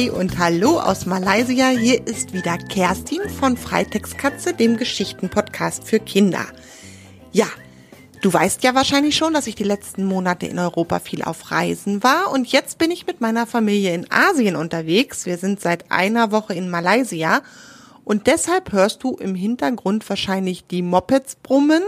Hey 0.00 0.08
und 0.08 0.38
hallo 0.38 0.80
aus 0.80 1.04
Malaysia. 1.04 1.68
Hier 1.68 2.06
ist 2.06 2.32
wieder 2.32 2.56
Kerstin 2.56 3.20
von 3.28 3.58
Freitextkatze, 3.58 4.54
dem 4.54 4.78
Geschichtenpodcast 4.78 5.84
für 5.84 6.00
Kinder. 6.00 6.46
Ja, 7.32 7.44
du 8.22 8.32
weißt 8.32 8.64
ja 8.64 8.74
wahrscheinlich 8.74 9.14
schon, 9.14 9.34
dass 9.34 9.46
ich 9.46 9.56
die 9.56 9.62
letzten 9.62 10.06
Monate 10.06 10.46
in 10.46 10.58
Europa 10.58 11.00
viel 11.00 11.22
auf 11.22 11.50
Reisen 11.50 12.02
war 12.02 12.32
und 12.32 12.46
jetzt 12.46 12.78
bin 12.78 12.90
ich 12.90 13.06
mit 13.06 13.20
meiner 13.20 13.46
Familie 13.46 13.92
in 13.92 14.10
Asien 14.10 14.56
unterwegs. 14.56 15.26
Wir 15.26 15.36
sind 15.36 15.60
seit 15.60 15.92
einer 15.92 16.32
Woche 16.32 16.54
in 16.54 16.70
Malaysia 16.70 17.42
und 18.02 18.26
deshalb 18.26 18.72
hörst 18.72 19.02
du 19.02 19.16
im 19.16 19.34
Hintergrund 19.34 20.08
wahrscheinlich 20.08 20.66
die 20.66 20.80
Mopeds 20.80 21.36
brummen 21.42 21.82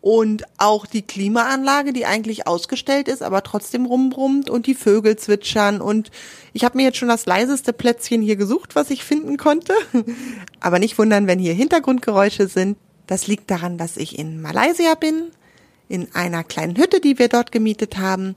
und 0.00 0.44
auch 0.56 0.86
die 0.86 1.02
Klimaanlage, 1.02 1.92
die 1.92 2.06
eigentlich 2.06 2.46
ausgestellt 2.46 3.08
ist, 3.08 3.22
aber 3.22 3.42
trotzdem 3.42 3.84
rumbrummt 3.84 4.48
und 4.48 4.66
die 4.66 4.74
Vögel 4.74 5.16
zwitschern 5.16 5.80
und 5.80 6.10
ich 6.52 6.64
habe 6.64 6.76
mir 6.76 6.84
jetzt 6.84 6.98
schon 6.98 7.08
das 7.08 7.26
leiseste 7.26 7.72
Plätzchen 7.72 8.22
hier 8.22 8.36
gesucht, 8.36 8.74
was 8.74 8.90
ich 8.90 9.04
finden 9.04 9.36
konnte. 9.36 9.74
Aber 10.60 10.78
nicht 10.78 10.98
wundern, 10.98 11.26
wenn 11.26 11.38
hier 11.38 11.54
Hintergrundgeräusche 11.54 12.48
sind. 12.48 12.76
Das 13.06 13.26
liegt 13.26 13.50
daran, 13.50 13.78
dass 13.78 13.96
ich 13.96 14.18
in 14.18 14.40
Malaysia 14.40 14.94
bin, 14.94 15.30
in 15.88 16.08
einer 16.14 16.44
kleinen 16.44 16.76
Hütte, 16.76 17.00
die 17.00 17.18
wir 17.18 17.28
dort 17.28 17.52
gemietet 17.52 17.98
haben. 17.98 18.36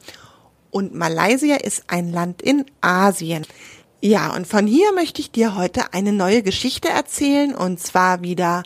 Und 0.70 0.94
Malaysia 0.94 1.56
ist 1.56 1.86
ein 1.88 2.12
Land 2.12 2.42
in 2.42 2.66
Asien. 2.82 3.46
Ja, 4.02 4.36
und 4.36 4.48
von 4.48 4.68
hier 4.68 4.92
möchte 4.94 5.22
ich 5.22 5.32
dir 5.32 5.56
heute 5.56 5.94
eine 5.94 6.12
neue 6.12 6.44
Geschichte 6.44 6.90
erzählen 6.90 7.56
und 7.56 7.80
zwar 7.80 8.22
wieder 8.22 8.64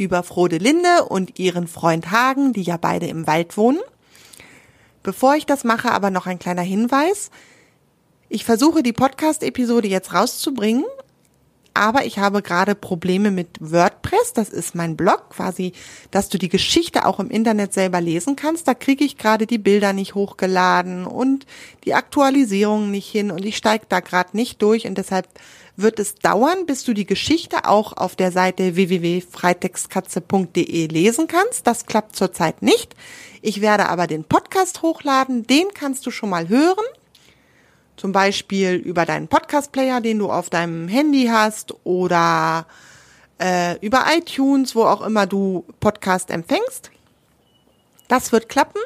über 0.00 0.22
Frode 0.22 0.56
Linde 0.56 1.04
und 1.08 1.38
ihren 1.38 1.68
Freund 1.68 2.10
Hagen, 2.10 2.54
die 2.54 2.62
ja 2.62 2.78
beide 2.78 3.06
im 3.06 3.26
Wald 3.26 3.58
wohnen. 3.58 3.78
Bevor 5.02 5.36
ich 5.36 5.44
das 5.44 5.62
mache, 5.62 5.92
aber 5.92 6.10
noch 6.10 6.26
ein 6.26 6.38
kleiner 6.38 6.62
Hinweis. 6.62 7.30
Ich 8.30 8.44
versuche 8.44 8.82
die 8.82 8.94
Podcast-Episode 8.94 9.88
jetzt 9.88 10.14
rauszubringen, 10.14 10.84
aber 11.74 12.04
ich 12.04 12.18
habe 12.18 12.42
gerade 12.42 12.74
Probleme 12.74 13.30
mit 13.30 13.48
WordPress. 13.60 14.32
Das 14.34 14.48
ist 14.48 14.74
mein 14.74 14.96
Blog, 14.96 15.30
quasi, 15.30 15.72
dass 16.10 16.28
du 16.28 16.38
die 16.38 16.48
Geschichte 16.48 17.06
auch 17.06 17.20
im 17.20 17.30
Internet 17.30 17.72
selber 17.72 18.00
lesen 18.00 18.36
kannst. 18.36 18.68
Da 18.68 18.74
kriege 18.74 19.04
ich 19.04 19.18
gerade 19.18 19.46
die 19.46 19.58
Bilder 19.58 19.92
nicht 19.92 20.14
hochgeladen 20.14 21.06
und 21.06 21.46
die 21.84 21.94
Aktualisierung 21.94 22.90
nicht 22.90 23.08
hin 23.08 23.30
und 23.30 23.44
ich 23.44 23.56
steige 23.56 23.86
da 23.88 24.00
gerade 24.00 24.36
nicht 24.36 24.60
durch 24.62 24.86
und 24.86 24.98
deshalb 24.98 25.28
wird 25.76 25.98
es 25.98 26.16
dauern, 26.16 26.66
bis 26.66 26.84
du 26.84 26.92
die 26.92 27.06
Geschichte 27.06 27.64
auch 27.64 27.96
auf 27.96 28.16
der 28.16 28.32
Seite 28.32 28.76
www.freitextkatze.de 28.76 30.88
lesen 30.88 31.26
kannst. 31.26 31.66
Das 31.66 31.86
klappt 31.86 32.16
zurzeit 32.16 32.62
nicht. 32.62 32.94
Ich 33.42 33.60
werde 33.60 33.88
aber 33.88 34.06
den 34.06 34.24
Podcast 34.24 34.82
hochladen, 34.82 35.46
den 35.46 35.68
kannst 35.72 36.06
du 36.06 36.10
schon 36.10 36.30
mal 36.30 36.48
hören. 36.48 36.84
Zum 38.00 38.12
Beispiel 38.12 38.76
über 38.76 39.04
deinen 39.04 39.28
Podcast-Player, 39.28 40.00
den 40.00 40.20
du 40.20 40.32
auf 40.32 40.48
deinem 40.48 40.88
Handy 40.88 41.26
hast 41.30 41.74
oder 41.84 42.66
äh, 43.38 43.78
über 43.84 44.06
iTunes, 44.16 44.74
wo 44.74 44.84
auch 44.84 45.02
immer 45.02 45.26
du 45.26 45.66
Podcast 45.80 46.30
empfängst. 46.30 46.90
Das 48.08 48.32
wird 48.32 48.48
klappen. 48.48 48.80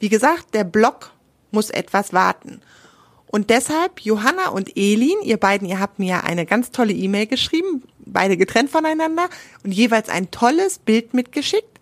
Wie 0.00 0.08
gesagt, 0.08 0.54
der 0.54 0.64
Blog 0.64 1.12
muss 1.50 1.68
etwas 1.68 2.14
warten. 2.14 2.62
Und 3.26 3.50
deshalb, 3.50 4.00
Johanna 4.00 4.48
und 4.48 4.78
Elin, 4.78 5.20
ihr 5.22 5.36
beiden, 5.36 5.68
ihr 5.68 5.78
habt 5.78 5.98
mir 5.98 6.24
eine 6.24 6.46
ganz 6.46 6.70
tolle 6.70 6.94
E-Mail 6.94 7.26
geschrieben, 7.26 7.82
beide 7.98 8.38
getrennt 8.38 8.70
voneinander 8.70 9.28
und 9.62 9.72
jeweils 9.72 10.08
ein 10.08 10.30
tolles 10.30 10.78
Bild 10.78 11.12
mitgeschickt. 11.12 11.78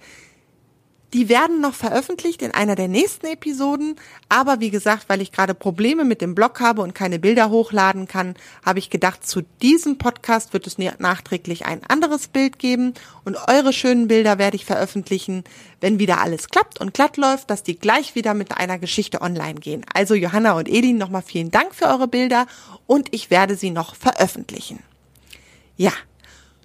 Die 1.13 1.29
werden 1.29 1.61
noch 1.61 1.75
veröffentlicht 1.75 2.41
in 2.41 2.53
einer 2.53 2.77
der 2.77 2.87
nächsten 2.87 3.27
Episoden. 3.27 3.97
Aber 4.29 4.61
wie 4.61 4.71
gesagt, 4.71 5.09
weil 5.09 5.21
ich 5.21 5.33
gerade 5.33 5.55
Probleme 5.55 6.05
mit 6.05 6.21
dem 6.21 6.37
Blog 6.37 6.61
habe 6.61 6.83
und 6.83 6.95
keine 6.95 7.19
Bilder 7.19 7.51
hochladen 7.51 8.07
kann, 8.07 8.35
habe 8.65 8.79
ich 8.79 8.91
gedacht, 8.91 9.27
zu 9.27 9.43
diesem 9.61 9.99
Podcast 9.99 10.53
wird 10.53 10.69
es 10.69 10.79
nachträglich 10.79 11.67
ein 11.67 11.83
anderes 11.89 12.29
Bild 12.29 12.61
geben. 12.61 12.95
Und 13.25 13.37
eure 13.49 13.73
schönen 13.73 14.07
Bilder 14.07 14.39
werde 14.39 14.57
ich 14.57 14.65
veröffentlichen, 14.65 15.43
wenn 15.81 15.99
wieder 15.99 16.21
alles 16.21 16.49
klappt 16.49 16.81
und 16.81 16.95
glatt 16.95 17.17
läuft, 17.17 17.51
dass 17.51 17.65
die 17.65 17.79
gleich 17.79 18.15
wieder 18.15 18.35
mit 18.35 18.57
einer 18.57 18.79
Geschichte 18.79 19.21
online 19.21 19.59
gehen. 19.59 19.85
Also 19.93 20.15
Johanna 20.15 20.53
und 20.53 20.69
Edin, 20.69 20.97
nochmal 20.97 21.23
vielen 21.23 21.51
Dank 21.51 21.75
für 21.75 21.87
eure 21.87 22.07
Bilder 22.07 22.47
und 22.87 23.09
ich 23.13 23.31
werde 23.31 23.57
sie 23.57 23.71
noch 23.71 23.97
veröffentlichen. 23.97 24.81
Ja, 25.77 25.93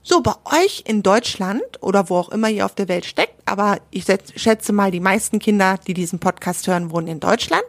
so, 0.07 0.21
bei 0.21 0.35
euch 0.63 0.83
in 0.85 1.01
Deutschland 1.01 1.63
oder 1.81 2.11
wo 2.11 2.17
auch 2.17 2.29
immer 2.29 2.47
ihr 2.47 2.67
auf 2.67 2.75
der 2.75 2.88
Welt 2.88 3.05
steckt, 3.05 3.41
aber 3.45 3.79
ich 3.89 4.05
schätze 4.35 4.71
mal, 4.71 4.91
die 4.91 4.99
meisten 4.99 5.39
Kinder, 5.39 5.79
die 5.88 5.95
diesen 5.95 6.19
Podcast 6.19 6.67
hören, 6.67 6.91
wohnen 6.91 7.07
in 7.07 7.19
Deutschland, 7.19 7.63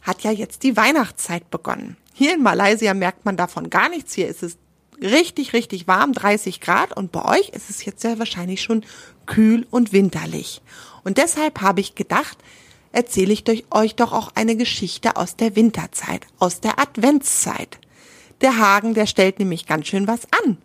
hat 0.00 0.22
ja 0.22 0.30
jetzt 0.30 0.62
die 0.62 0.78
Weihnachtszeit 0.78 1.50
begonnen. 1.50 1.98
Hier 2.14 2.32
in 2.32 2.42
Malaysia 2.42 2.94
merkt 2.94 3.26
man 3.26 3.36
davon 3.36 3.68
gar 3.68 3.90
nichts. 3.90 4.14
Hier 4.14 4.28
ist 4.28 4.42
es 4.42 4.56
richtig, 5.02 5.52
richtig 5.52 5.86
warm, 5.86 6.14
30 6.14 6.62
Grad 6.62 6.96
und 6.96 7.12
bei 7.12 7.22
euch 7.22 7.50
ist 7.50 7.68
es 7.68 7.84
jetzt 7.84 8.00
sehr 8.00 8.18
wahrscheinlich 8.18 8.62
schon 8.62 8.82
kühl 9.26 9.66
und 9.70 9.92
winterlich. 9.92 10.62
Und 11.04 11.18
deshalb 11.18 11.60
habe 11.60 11.82
ich 11.82 11.94
gedacht, 11.94 12.38
erzähle 12.92 13.34
ich 13.34 13.44
euch 13.70 13.94
doch 13.94 14.14
auch 14.14 14.30
eine 14.36 14.56
Geschichte 14.56 15.16
aus 15.16 15.36
der 15.36 15.54
Winterzeit, 15.54 16.26
aus 16.38 16.60
der 16.60 16.80
Adventszeit. 16.80 17.78
Der 18.40 18.56
Hagen, 18.56 18.94
der 18.94 19.04
stellt 19.04 19.38
nämlich 19.38 19.66
ganz 19.66 19.86
schön 19.86 20.08
was 20.08 20.22
an 20.46 20.56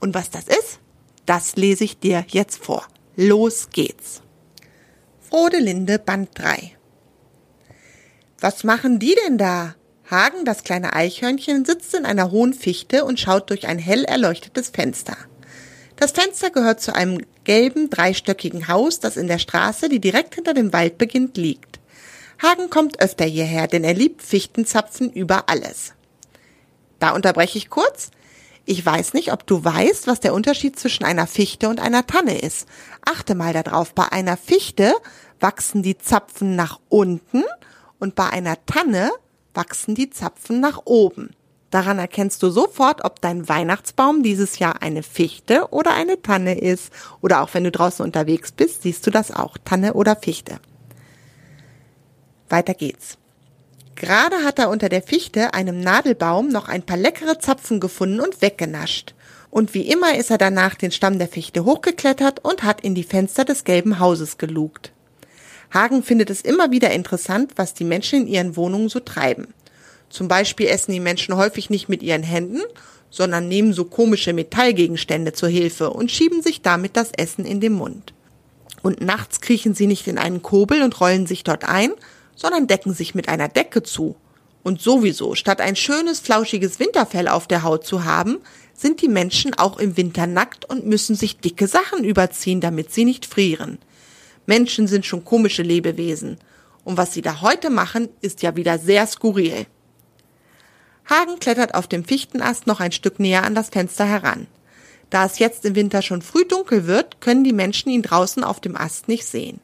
und 0.00 0.14
was 0.14 0.30
das 0.30 0.44
ist, 0.44 0.80
das 1.26 1.56
lese 1.56 1.84
ich 1.84 1.98
dir 1.98 2.24
jetzt 2.28 2.64
vor. 2.64 2.86
Los 3.16 3.70
geht's. 3.70 4.22
Frodelinde 5.20 5.98
Band 5.98 6.30
3 6.34 6.76
Was 8.40 8.64
machen 8.64 8.98
die 8.98 9.16
denn 9.26 9.38
da? 9.38 9.74
Hagen, 10.08 10.44
das 10.44 10.62
kleine 10.62 10.92
Eichhörnchen, 10.92 11.64
sitzt 11.64 11.94
in 11.94 12.06
einer 12.06 12.30
hohen 12.30 12.54
Fichte 12.54 13.04
und 13.04 13.18
schaut 13.18 13.50
durch 13.50 13.66
ein 13.66 13.78
hell 13.78 14.04
erleuchtetes 14.04 14.68
Fenster. 14.68 15.16
Das 15.96 16.12
Fenster 16.12 16.50
gehört 16.50 16.80
zu 16.80 16.94
einem 16.94 17.22
gelben, 17.44 17.90
dreistöckigen 17.90 18.68
Haus, 18.68 19.00
das 19.00 19.16
in 19.16 19.26
der 19.26 19.38
Straße, 19.38 19.88
die 19.88 20.00
direkt 20.00 20.34
hinter 20.34 20.54
dem 20.54 20.72
Wald 20.72 20.98
beginnt, 20.98 21.36
liegt. 21.36 21.80
Hagen 22.40 22.70
kommt 22.70 23.00
öfter 23.00 23.24
hierher, 23.24 23.66
denn 23.66 23.82
er 23.82 23.94
liebt 23.94 24.22
Fichtenzapfen 24.22 25.10
über 25.10 25.48
alles. 25.48 25.94
Da 26.98 27.10
unterbreche 27.10 27.58
ich 27.58 27.70
kurz. 27.70 28.10
Ich 28.68 28.84
weiß 28.84 29.14
nicht, 29.14 29.32
ob 29.32 29.46
du 29.46 29.64
weißt, 29.64 30.08
was 30.08 30.18
der 30.18 30.34
Unterschied 30.34 30.76
zwischen 30.76 31.04
einer 31.04 31.28
Fichte 31.28 31.68
und 31.68 31.78
einer 31.78 32.04
Tanne 32.04 32.40
ist. 32.40 32.66
Achte 33.04 33.36
mal 33.36 33.52
darauf. 33.52 33.94
Bei 33.94 34.10
einer 34.10 34.36
Fichte 34.36 34.92
wachsen 35.38 35.84
die 35.84 35.96
Zapfen 35.96 36.56
nach 36.56 36.80
unten 36.88 37.44
und 38.00 38.16
bei 38.16 38.28
einer 38.28 38.56
Tanne 38.66 39.12
wachsen 39.54 39.94
die 39.94 40.10
Zapfen 40.10 40.58
nach 40.58 40.82
oben. 40.84 41.30
Daran 41.70 42.00
erkennst 42.00 42.42
du 42.42 42.50
sofort, 42.50 43.04
ob 43.04 43.20
dein 43.20 43.48
Weihnachtsbaum 43.48 44.24
dieses 44.24 44.58
Jahr 44.58 44.82
eine 44.82 45.04
Fichte 45.04 45.68
oder 45.70 45.94
eine 45.94 46.20
Tanne 46.20 46.58
ist. 46.58 46.92
Oder 47.20 47.42
auch 47.42 47.54
wenn 47.54 47.64
du 47.64 47.70
draußen 47.70 48.04
unterwegs 48.04 48.50
bist, 48.50 48.82
siehst 48.82 49.06
du 49.06 49.12
das 49.12 49.30
auch. 49.30 49.58
Tanne 49.64 49.94
oder 49.94 50.16
Fichte. 50.16 50.58
Weiter 52.48 52.74
geht's. 52.74 53.16
Gerade 53.96 54.44
hat 54.44 54.58
er 54.58 54.68
unter 54.68 54.90
der 54.90 55.02
Fichte, 55.02 55.54
einem 55.54 55.80
Nadelbaum, 55.80 56.48
noch 56.48 56.68
ein 56.68 56.82
paar 56.82 56.98
leckere 56.98 57.38
Zapfen 57.38 57.80
gefunden 57.80 58.20
und 58.20 58.42
weggenascht. 58.42 59.14
Und 59.50 59.72
wie 59.72 59.88
immer 59.90 60.16
ist 60.16 60.30
er 60.30 60.36
danach 60.36 60.74
den 60.74 60.92
Stamm 60.92 61.18
der 61.18 61.28
Fichte 61.28 61.64
hochgeklettert 61.64 62.44
und 62.44 62.62
hat 62.62 62.82
in 62.82 62.94
die 62.94 63.04
Fenster 63.04 63.46
des 63.46 63.64
gelben 63.64 63.98
Hauses 63.98 64.36
gelugt. 64.36 64.92
Hagen 65.72 66.02
findet 66.02 66.28
es 66.28 66.42
immer 66.42 66.70
wieder 66.70 66.90
interessant, 66.90 67.52
was 67.56 67.72
die 67.72 67.84
Menschen 67.84 68.22
in 68.22 68.26
ihren 68.28 68.56
Wohnungen 68.56 68.90
so 68.90 69.00
treiben. 69.00 69.54
Zum 70.10 70.28
Beispiel 70.28 70.66
essen 70.66 70.92
die 70.92 71.00
Menschen 71.00 71.34
häufig 71.34 71.70
nicht 71.70 71.88
mit 71.88 72.02
ihren 72.02 72.22
Händen, 72.22 72.60
sondern 73.10 73.48
nehmen 73.48 73.72
so 73.72 73.86
komische 73.86 74.34
Metallgegenstände 74.34 75.32
zur 75.32 75.48
Hilfe 75.48 75.88
und 75.88 76.10
schieben 76.10 76.42
sich 76.42 76.60
damit 76.60 76.98
das 76.98 77.12
Essen 77.16 77.46
in 77.46 77.60
den 77.60 77.72
Mund. 77.72 78.12
Und 78.82 79.00
nachts 79.00 79.40
kriechen 79.40 79.74
sie 79.74 79.86
nicht 79.86 80.06
in 80.06 80.18
einen 80.18 80.42
Kobel 80.42 80.82
und 80.82 81.00
rollen 81.00 81.26
sich 81.26 81.44
dort 81.44 81.64
ein, 81.64 81.92
sondern 82.36 82.68
decken 82.68 82.94
sich 82.94 83.16
mit 83.16 83.28
einer 83.28 83.48
Decke 83.48 83.82
zu. 83.82 84.14
Und 84.62 84.80
sowieso, 84.80 85.34
statt 85.34 85.60
ein 85.60 85.76
schönes, 85.76 86.20
flauschiges 86.20 86.78
Winterfell 86.78 87.28
auf 87.28 87.48
der 87.48 87.62
Haut 87.64 87.84
zu 87.84 88.04
haben, 88.04 88.38
sind 88.74 89.00
die 89.02 89.08
Menschen 89.08 89.54
auch 89.54 89.78
im 89.78 89.96
Winter 89.96 90.26
nackt 90.26 90.64
und 90.64 90.86
müssen 90.86 91.16
sich 91.16 91.38
dicke 91.38 91.66
Sachen 91.66 92.04
überziehen, 92.04 92.60
damit 92.60 92.92
sie 92.92 93.04
nicht 93.04 93.26
frieren. 93.26 93.78
Menschen 94.44 94.86
sind 94.86 95.06
schon 95.06 95.24
komische 95.24 95.62
Lebewesen. 95.62 96.38
Und 96.84 96.96
was 96.96 97.12
sie 97.12 97.22
da 97.22 97.40
heute 97.40 97.70
machen, 97.70 98.08
ist 98.20 98.42
ja 98.42 98.54
wieder 98.54 98.78
sehr 98.78 99.06
skurril. 99.06 99.66
Hagen 101.08 101.38
klettert 101.38 101.74
auf 101.74 101.86
dem 101.86 102.04
Fichtenast 102.04 102.66
noch 102.66 102.80
ein 102.80 102.92
Stück 102.92 103.18
näher 103.18 103.44
an 103.44 103.54
das 103.54 103.70
Fenster 103.70 104.04
heran. 104.04 104.46
Da 105.10 105.24
es 105.24 105.38
jetzt 105.38 105.64
im 105.64 105.76
Winter 105.76 106.02
schon 106.02 106.22
früh 106.22 106.44
dunkel 106.44 106.86
wird, 106.86 107.20
können 107.20 107.44
die 107.44 107.52
Menschen 107.52 107.90
ihn 107.90 108.02
draußen 108.02 108.42
auf 108.42 108.60
dem 108.60 108.76
Ast 108.76 109.06
nicht 109.08 109.24
sehen. 109.24 109.60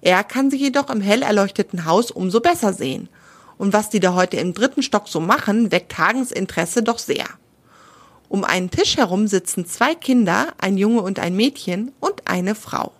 Er 0.00 0.24
kann 0.24 0.50
sie 0.50 0.56
jedoch 0.56 0.90
im 0.90 1.00
hell 1.00 1.22
erleuchteten 1.22 1.84
Haus 1.84 2.10
umso 2.10 2.40
besser 2.40 2.72
sehen. 2.72 3.08
Und 3.58 3.72
was 3.72 3.88
die 3.88 4.00
da 4.00 4.14
heute 4.14 4.36
im 4.36 4.52
dritten 4.52 4.82
Stock 4.82 5.08
so 5.08 5.20
machen, 5.20 5.72
weckt 5.72 5.96
Hagens 5.98 6.30
Interesse 6.30 6.82
doch 6.82 6.98
sehr. 6.98 7.26
Um 8.28 8.44
einen 8.44 8.70
Tisch 8.70 8.96
herum 8.96 9.28
sitzen 9.28 9.66
zwei 9.66 9.94
Kinder, 9.94 10.52
ein 10.58 10.76
Junge 10.76 11.00
und 11.02 11.18
ein 11.18 11.36
Mädchen 11.36 11.92
und 12.00 12.26
eine 12.26 12.54
Frau. 12.54 12.92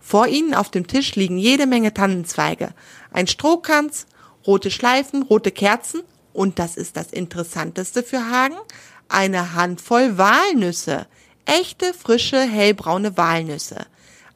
Vor 0.00 0.26
ihnen 0.26 0.54
auf 0.54 0.70
dem 0.70 0.86
Tisch 0.86 1.14
liegen 1.14 1.38
jede 1.38 1.66
Menge 1.66 1.94
Tannenzweige, 1.94 2.70
ein 3.12 3.26
Strohkranz, 3.26 4.06
rote 4.46 4.70
Schleifen, 4.70 5.22
rote 5.22 5.50
Kerzen 5.50 6.02
und 6.32 6.58
das 6.58 6.76
ist 6.76 6.96
das 6.96 7.12
Interessanteste 7.12 8.02
für 8.02 8.30
Hagen, 8.30 8.56
eine 9.08 9.54
Handvoll 9.54 10.18
Walnüsse. 10.18 11.06
Echte, 11.44 11.94
frische, 11.94 12.40
hellbraune 12.40 13.16
Walnüsse. 13.16 13.86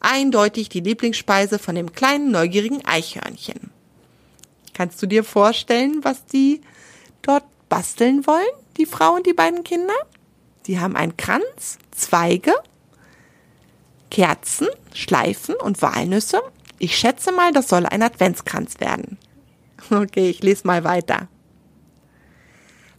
Eindeutig 0.05 0.69
die 0.69 0.81
Lieblingsspeise 0.81 1.61
von 1.61 1.77
dem 1.77 1.93
kleinen, 1.93 2.33
neugierigen 2.33 2.85
Eichhörnchen. 2.85 3.71
Kannst 4.75 5.01
du 5.01 5.07
dir 5.07 5.23
vorstellen, 5.23 6.01
was 6.03 6.27
die 6.27 6.61
dort 7.23 7.45
basteln 7.69 8.27
wollen, 8.27 8.45
die 8.77 8.87
Frau 8.87 9.15
und 9.15 9.27
die 9.27 9.33
beiden 9.33 9.63
Kinder? 9.63 9.95
Die 10.67 10.81
haben 10.81 10.97
einen 10.97 11.17
Kranz, 11.17 11.79
Zweige, 11.93 12.53
Kerzen, 14.11 14.67
Schleifen 14.93 15.55
und 15.55 15.81
Walnüsse. 15.83 16.43
Ich 16.81 16.99
schätze 16.99 17.31
mal, 17.31 17.53
das 17.53 17.69
soll 17.69 17.87
ein 17.87 18.03
Adventskranz 18.03 18.81
werden. 18.81 19.19
Okay, 19.91 20.31
ich 20.31 20.43
lese 20.43 20.67
mal 20.67 20.85
weiter. 20.85 21.29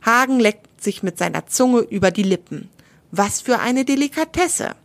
Hagen 0.06 0.40
leckt 0.40 0.82
sich 0.84 1.04
mit 1.04 1.18
seiner 1.18 1.48
Zunge 1.48 1.80
über 1.80 2.12
die 2.12 2.24
Lippen. 2.24 2.70
Was 3.12 3.42
für 3.42 3.60
eine 3.60 3.86
Delikatesse. 3.86 4.76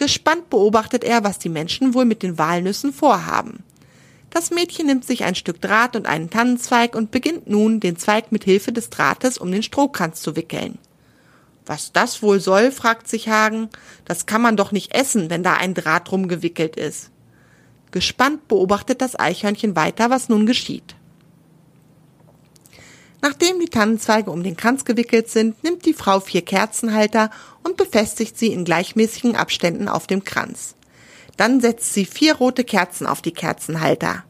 Gespannt 0.00 0.48
beobachtet 0.48 1.04
er, 1.04 1.24
was 1.24 1.38
die 1.38 1.50
Menschen 1.50 1.92
wohl 1.92 2.06
mit 2.06 2.22
den 2.22 2.38
Walnüssen 2.38 2.90
vorhaben. 2.90 3.62
Das 4.30 4.50
Mädchen 4.50 4.86
nimmt 4.86 5.04
sich 5.04 5.24
ein 5.24 5.34
Stück 5.34 5.60
Draht 5.60 5.94
und 5.94 6.06
einen 6.06 6.30
Tannenzweig 6.30 6.96
und 6.96 7.10
beginnt 7.10 7.50
nun, 7.50 7.80
den 7.80 7.98
Zweig 7.98 8.32
mit 8.32 8.44
Hilfe 8.44 8.72
des 8.72 8.88
Drahtes 8.88 9.36
um 9.36 9.52
den 9.52 9.62
Strohkranz 9.62 10.22
zu 10.22 10.36
wickeln. 10.36 10.78
Was 11.66 11.92
das 11.92 12.22
wohl 12.22 12.40
soll, 12.40 12.72
fragt 12.72 13.08
sich 13.08 13.28
Hagen. 13.28 13.68
Das 14.06 14.24
kann 14.24 14.40
man 14.40 14.56
doch 14.56 14.72
nicht 14.72 14.94
essen, 14.94 15.28
wenn 15.28 15.42
da 15.42 15.52
ein 15.52 15.74
Draht 15.74 16.10
rumgewickelt 16.10 16.76
ist. 16.76 17.10
Gespannt 17.90 18.48
beobachtet 18.48 19.02
das 19.02 19.20
Eichhörnchen 19.20 19.76
weiter, 19.76 20.08
was 20.08 20.30
nun 20.30 20.46
geschieht. 20.46 20.96
Nachdem 23.22 23.60
die 23.60 23.68
Tannenzweige 23.68 24.30
um 24.30 24.42
den 24.42 24.56
Kranz 24.56 24.84
gewickelt 24.84 25.28
sind, 25.28 25.62
nimmt 25.62 25.84
die 25.84 25.94
Frau 25.94 26.20
vier 26.20 26.42
Kerzenhalter 26.42 27.30
und 27.62 27.76
befestigt 27.76 28.38
sie 28.38 28.52
in 28.52 28.64
gleichmäßigen 28.64 29.36
Abständen 29.36 29.88
auf 29.88 30.06
dem 30.06 30.24
Kranz. 30.24 30.74
Dann 31.36 31.60
setzt 31.60 31.92
sie 31.92 32.06
vier 32.06 32.36
rote 32.36 32.64
Kerzen 32.64 33.06
auf 33.06 33.22
die 33.22 33.32
Kerzenhalter. 33.32 34.24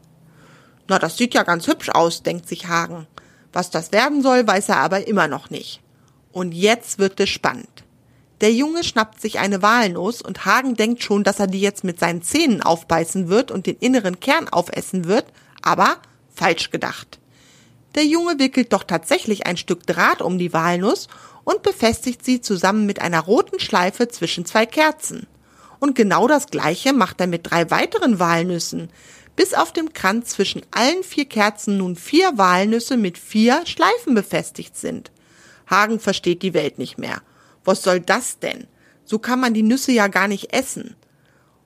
Na, 0.87 0.99
das 0.99 1.17
sieht 1.17 1.33
ja 1.33 1.43
ganz 1.43 1.67
hübsch 1.67 1.89
aus, 1.89 2.23
denkt 2.23 2.47
sich 2.47 2.67
Hagen. 2.67 3.07
Was 3.53 3.69
das 3.69 3.91
werden 3.91 4.21
soll, 4.21 4.45
weiß 4.45 4.69
er 4.69 4.77
aber 4.77 5.07
immer 5.07 5.27
noch 5.27 5.49
nicht. 5.49 5.81
Und 6.31 6.53
jetzt 6.53 6.99
wird 6.99 7.19
es 7.19 7.29
spannend. 7.29 7.85
Der 8.41 8.51
Junge 8.51 8.83
schnappt 8.83 9.21
sich 9.21 9.39
eine 9.39 9.61
Walnuss 9.61 10.21
und 10.21 10.45
Hagen 10.45 10.75
denkt 10.75 11.03
schon, 11.03 11.23
dass 11.23 11.39
er 11.39 11.47
die 11.47 11.61
jetzt 11.61 11.83
mit 11.83 11.99
seinen 11.99 12.23
Zähnen 12.23 12.61
aufbeißen 12.61 13.29
wird 13.29 13.51
und 13.51 13.67
den 13.67 13.77
inneren 13.77 14.19
Kern 14.19 14.49
aufessen 14.49 15.05
wird, 15.05 15.25
aber 15.61 15.97
falsch 16.33 16.71
gedacht. 16.71 17.20
Der 17.95 18.05
Junge 18.05 18.39
wickelt 18.39 18.71
doch 18.71 18.83
tatsächlich 18.83 19.47
ein 19.47 19.57
Stück 19.57 19.85
Draht 19.85 20.21
um 20.21 20.37
die 20.37 20.53
Walnuss 20.53 21.09
und 21.43 21.61
befestigt 21.61 22.23
sie 22.23 22.39
zusammen 22.39 22.85
mit 22.85 23.01
einer 23.01 23.19
roten 23.19 23.59
Schleife 23.59 24.07
zwischen 24.07 24.45
zwei 24.45 24.65
Kerzen. 24.65 25.27
Und 25.79 25.95
genau 25.95 26.27
das 26.27 26.47
gleiche 26.47 26.93
macht 26.93 27.19
er 27.19 27.27
mit 27.27 27.49
drei 27.49 27.69
weiteren 27.69 28.19
Walnüssen, 28.19 28.89
bis 29.35 29.53
auf 29.53 29.73
dem 29.73 29.91
Kranz 29.91 30.29
zwischen 30.29 30.61
allen 30.71 31.03
vier 31.03 31.25
Kerzen 31.25 31.77
nun 31.77 31.95
vier 31.95 32.37
Walnüsse 32.37 32.95
mit 32.95 33.17
vier 33.17 33.65
Schleifen 33.65 34.13
befestigt 34.13 34.77
sind. 34.77 35.11
Hagen 35.67 35.99
versteht 35.99 36.43
die 36.43 36.53
Welt 36.53 36.77
nicht 36.77 36.97
mehr. 36.97 37.21
Was 37.65 37.81
soll 37.83 37.99
das 37.99 38.39
denn? 38.39 38.67
So 39.03 39.19
kann 39.19 39.39
man 39.39 39.53
die 39.53 39.63
Nüsse 39.63 39.91
ja 39.91 40.07
gar 40.07 40.27
nicht 40.27 40.53
essen. 40.53 40.95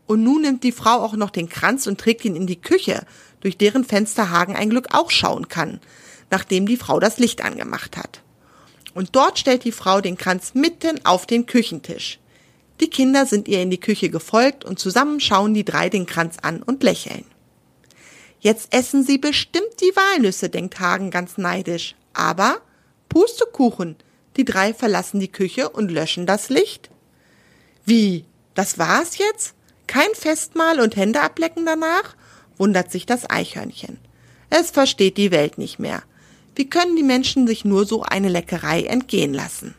Und 0.07 0.23
nun 0.23 0.41
nimmt 0.41 0.63
die 0.63 0.71
Frau 0.71 1.03
auch 1.03 1.13
noch 1.13 1.29
den 1.29 1.49
Kranz 1.49 1.85
und 1.85 1.99
trägt 1.99 2.25
ihn 2.25 2.35
in 2.35 2.47
die 2.47 2.61
Küche, 2.61 3.05
durch 3.41 3.57
deren 3.57 3.83
Fenster 3.83 4.31
Hagen 4.31 4.55
ein 4.55 4.69
Glück 4.69 4.87
auch 4.91 5.11
schauen 5.11 5.49
kann 5.49 5.79
nachdem 6.31 6.65
die 6.65 6.77
Frau 6.77 6.99
das 6.99 7.17
Licht 7.17 7.43
angemacht 7.43 7.97
hat. 7.97 8.21
Und 8.93 9.15
dort 9.15 9.39
stellt 9.39 9.63
die 9.63 9.71
Frau 9.71 10.01
den 10.01 10.17
Kranz 10.17 10.53
mitten 10.53 11.05
auf 11.05 11.25
den 11.25 11.45
Küchentisch. 11.45 12.19
Die 12.79 12.89
Kinder 12.89 13.25
sind 13.25 13.47
ihr 13.47 13.61
in 13.61 13.69
die 13.69 13.79
Küche 13.79 14.09
gefolgt 14.09 14.65
und 14.65 14.79
zusammen 14.79 15.19
schauen 15.19 15.53
die 15.53 15.65
drei 15.65 15.89
den 15.89 16.05
Kranz 16.05 16.37
an 16.41 16.61
und 16.61 16.83
lächeln. 16.83 17.25
Jetzt 18.39 18.73
essen 18.73 19.03
sie 19.03 19.17
bestimmt 19.17 19.81
die 19.81 19.95
Walnüsse, 19.95 20.49
denkt 20.49 20.79
Hagen 20.79 21.09
ganz 21.09 21.37
neidisch. 21.37 21.95
Aber 22.13 22.61
Pustekuchen, 23.09 23.95
die 24.37 24.45
drei 24.45 24.73
verlassen 24.73 25.19
die 25.19 25.31
Küche 25.31 25.69
und 25.69 25.89
löschen 25.89 26.25
das 26.25 26.49
Licht. 26.49 26.89
Wie? 27.85 28.25
Das 28.53 28.77
war's 28.77 29.17
jetzt? 29.17 29.55
Kein 29.87 30.13
Festmahl 30.13 30.79
und 30.79 30.95
Hände 30.95 31.21
ablecken 31.21 31.65
danach? 31.65 32.15
wundert 32.57 32.91
sich 32.91 33.05
das 33.05 33.29
Eichhörnchen. 33.29 33.99
Es 34.49 34.71
versteht 34.71 35.17
die 35.17 35.31
Welt 35.31 35.57
nicht 35.57 35.79
mehr. 35.79 36.03
Wie 36.55 36.69
können 36.69 36.95
die 36.95 37.03
Menschen 37.03 37.47
sich 37.47 37.65
nur 37.65 37.85
so 37.85 38.03
eine 38.03 38.29
Leckerei 38.29 38.83
entgehen 38.83 39.33
lassen? 39.33 39.75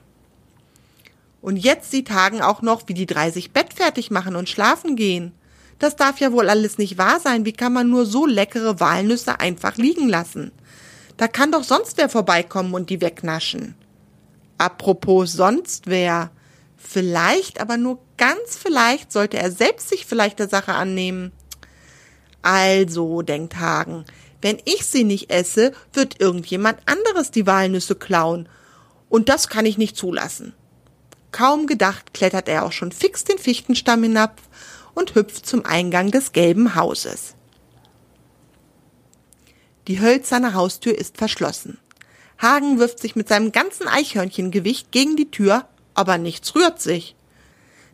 Und 1.41 1.57
jetzt 1.57 1.91
sieht 1.91 2.11
Hagen 2.11 2.43
auch 2.43 2.61
noch, 2.61 2.83
wie 2.87 2.95
die 2.95 3.07
drei 3.07 3.31
sich 3.31 3.53
bettfertig 3.53 4.11
machen 4.11 4.37
und 4.37 4.49
schlafen 4.49 4.97
gehen. 4.97 5.33
Das 5.79 5.97
darf 5.97 6.19
ja 6.21 6.33
wohl 6.33 6.49
alles 6.49 6.79
nicht 6.79 6.99
wahr 6.99 7.21
sein. 7.21 7.45
Wie 7.45 7.53
kann 7.53 7.73
man 7.73 7.89
nur 7.89 8.07
so 8.07 8.27
leckere 8.27 8.81
Walnüsse 8.81 9.41
einfach 9.41 9.77
liegen 9.77 10.09
lassen? 10.09 10.53
Da 11.17 11.29
kann 11.29 11.53
doch 11.53 11.65
sonst 11.65 11.97
wer 11.97 12.09
vorbeikommen 12.09 12.75
und 12.75 12.91
die 12.91 13.01
wegnaschen. 13.01 13.75
Apropos 14.59 15.33
sonst 15.33 15.87
wer. 15.87 16.31
Vielleicht, 16.77 17.61
aber 17.61 17.77
nur 17.77 17.99
ganz 18.17 18.57
vielleicht, 18.57 19.13
sollte 19.13 19.39
er 19.39 19.51
selbst 19.51 19.89
sich 19.89 20.07
vielleicht 20.07 20.39
der 20.39 20.49
Sache 20.49 20.73
annehmen. 20.73 21.33
Also, 22.43 23.23
denkt 23.23 23.57
Hagen, 23.59 24.05
wenn 24.43 24.59
ich 24.65 24.87
sie 24.87 25.05
nicht 25.05 25.31
esse, 25.31 25.73
wird 25.93 26.21
irgendjemand 26.21 26.79
anderes 26.87 27.31
die 27.31 27.47
Walnüsse 27.47 27.95
klauen. 27.95 28.49
Und 29.09 29.29
das 29.29 29.49
kann 29.49 29.67
ich 29.67 29.79
nicht 29.79 29.97
zulassen. 29.97 30.55
Kaum 31.33 31.67
gedacht 31.67 32.15
klettert 32.15 32.49
er 32.49 32.65
auch 32.65 32.73
schon 32.73 32.93
fix 32.93 33.25
den 33.25 33.39
Fichtenstamm 33.39 34.03
hinab 34.03 34.41
und 34.95 35.15
hüpft 35.15 35.47
zum 35.47 35.65
Eingang 35.65 36.11
des 36.11 36.33
gelben 36.33 36.75
Hauses. 36.75 37.35
Die 39.89 40.01
hölzerne 40.01 40.55
Haustür 40.55 40.97
ist 40.97 41.17
verschlossen. 41.17 41.79
Hagen 42.39 42.79
wirft 42.79 42.99
sich 42.99 43.17
mit 43.17 43.29
seinem 43.29 43.53
ganzen 43.53 43.87
Eichhörnchengewicht 43.89 44.91
gegen 44.91 45.17
die 45.17 45.31
Tür, 45.31 45.67
aber 45.95 46.19
nichts 46.19 46.55
rührt 46.55 46.81
sich. 46.81 47.15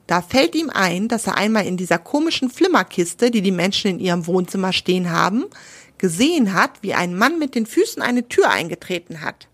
Da 0.07 0.21
fällt 0.21 0.55
ihm 0.55 0.71
ein, 0.71 1.09
dass 1.09 1.27
er 1.27 1.37
einmal 1.37 1.67
in 1.67 1.77
dieser 1.77 1.99
komischen 1.99 2.51
Flimmerkiste, 2.51 3.31
die 3.31 3.43
die 3.43 3.53
Menschen 3.53 3.93
in 3.93 4.01
ihrem 4.01 4.27
Wohnzimmer 4.27 4.73
stehen 4.73 5.11
haben, 5.11 5.45
gesehen 6.03 6.53
hat, 6.53 6.83
wie 6.83 6.95
ein 6.95 7.17
Mann 7.17 7.39
mit 7.39 7.55
den 7.55 7.65
Füßen 7.65 8.03
eine 8.03 8.27
Tür 8.29 8.51
eingetreten 8.51 9.21
hat. 9.21 9.47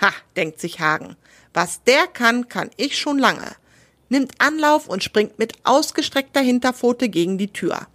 Ha, 0.00 0.10
denkt 0.36 0.58
sich 0.58 0.80
Hagen, 0.80 1.16
was 1.52 1.84
der 1.84 2.06
kann, 2.06 2.48
kann 2.48 2.70
ich 2.78 2.98
schon 2.98 3.18
lange. 3.18 3.54
Nimmt 4.08 4.32
Anlauf 4.38 4.88
und 4.88 5.04
springt 5.04 5.38
mit 5.38 5.52
ausgestreckter 5.64 6.40
Hinterpfote 6.40 7.10
gegen 7.10 7.36
die 7.36 7.52
Tür. 7.52 7.88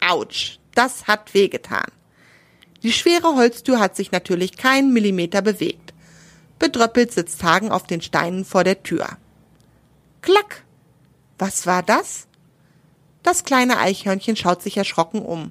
Autsch, 0.00 0.60
das 0.76 1.08
hat 1.08 1.34
wehgetan. 1.34 1.90
Die 2.84 2.92
schwere 2.92 3.34
Holztür 3.34 3.80
hat 3.80 3.96
sich 3.96 4.12
natürlich 4.12 4.56
keinen 4.56 4.92
Millimeter 4.92 5.42
bewegt. 5.42 5.92
Bedröppelt 6.60 7.10
sitzt 7.10 7.42
Hagen 7.42 7.72
auf 7.72 7.88
den 7.88 8.02
Steinen 8.02 8.44
vor 8.44 8.62
der 8.62 8.84
Tür. 8.84 9.18
Klack! 10.20 10.62
Was 11.40 11.66
war 11.66 11.82
das? 11.82 12.28
Das 13.24 13.42
kleine 13.42 13.78
Eichhörnchen 13.78 14.36
schaut 14.36 14.62
sich 14.62 14.76
erschrocken 14.76 15.22
um. 15.22 15.50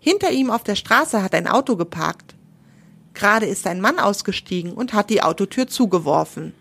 Hinter 0.00 0.30
ihm 0.30 0.50
auf 0.50 0.62
der 0.62 0.76
Straße 0.76 1.22
hat 1.22 1.34
ein 1.34 1.48
Auto 1.48 1.76
geparkt. 1.76 2.34
Gerade 3.14 3.46
ist 3.46 3.66
ein 3.66 3.80
Mann 3.80 3.98
ausgestiegen 3.98 4.72
und 4.72 4.92
hat 4.92 5.10
die 5.10 5.22
Autotür 5.22 5.66
zugeworfen. 5.66 6.54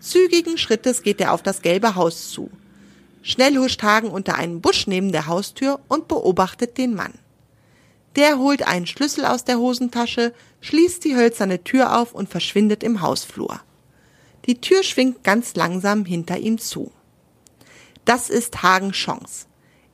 Zügigen 0.00 0.58
Schrittes 0.58 1.02
geht 1.02 1.20
er 1.20 1.32
auf 1.32 1.42
das 1.42 1.62
gelbe 1.62 1.94
Haus 1.94 2.30
zu. 2.30 2.50
Schnell 3.22 3.56
huscht 3.56 3.82
Hagen 3.82 4.08
unter 4.08 4.36
einen 4.36 4.60
Busch 4.60 4.86
neben 4.86 5.10
der 5.12 5.26
Haustür 5.26 5.80
und 5.88 6.08
beobachtet 6.08 6.78
den 6.78 6.94
Mann. 6.94 7.14
Der 8.14 8.38
holt 8.38 8.66
einen 8.66 8.86
Schlüssel 8.86 9.24
aus 9.24 9.44
der 9.44 9.58
Hosentasche, 9.58 10.32
schließt 10.60 11.04
die 11.04 11.16
hölzerne 11.16 11.64
Tür 11.64 11.98
auf 11.98 12.12
und 12.14 12.28
verschwindet 12.28 12.82
im 12.82 13.00
Hausflur. 13.00 13.60
Die 14.46 14.60
Tür 14.60 14.82
schwingt 14.82 15.24
ganz 15.24 15.56
langsam 15.56 16.04
hinter 16.04 16.38
ihm 16.38 16.58
zu. 16.58 16.92
Das 18.04 18.30
ist 18.30 18.62
Hagens 18.62 18.96
Chance. 18.96 19.45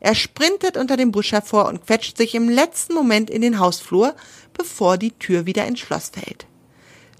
Er 0.05 0.17
sprintet 0.17 0.77
unter 0.77 0.97
dem 0.97 1.13
Busch 1.13 1.31
hervor 1.31 1.69
und 1.69 1.87
quetscht 1.87 2.17
sich 2.17 2.35
im 2.35 2.49
letzten 2.49 2.93
Moment 2.93 3.31
in 3.31 3.41
den 3.41 3.61
Hausflur, 3.61 4.17
bevor 4.53 4.99
die 4.99 5.13
Tür 5.13 5.47
wieder 5.47 5.65
ins 5.65 5.79
Schloss 5.79 6.09
fällt. 6.09 6.45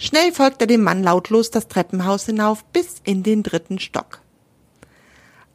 Schnell 0.01 0.33
folgt 0.33 0.61
er 0.61 0.67
dem 0.67 0.83
Mann 0.83 1.05
lautlos 1.05 1.53
das 1.53 1.69
Treppenhaus 1.69 2.27
hinauf 2.27 2.65
bis 2.65 2.97
in 3.05 3.23
den 3.23 3.45
dritten 3.45 3.79
Stock. 3.79 4.21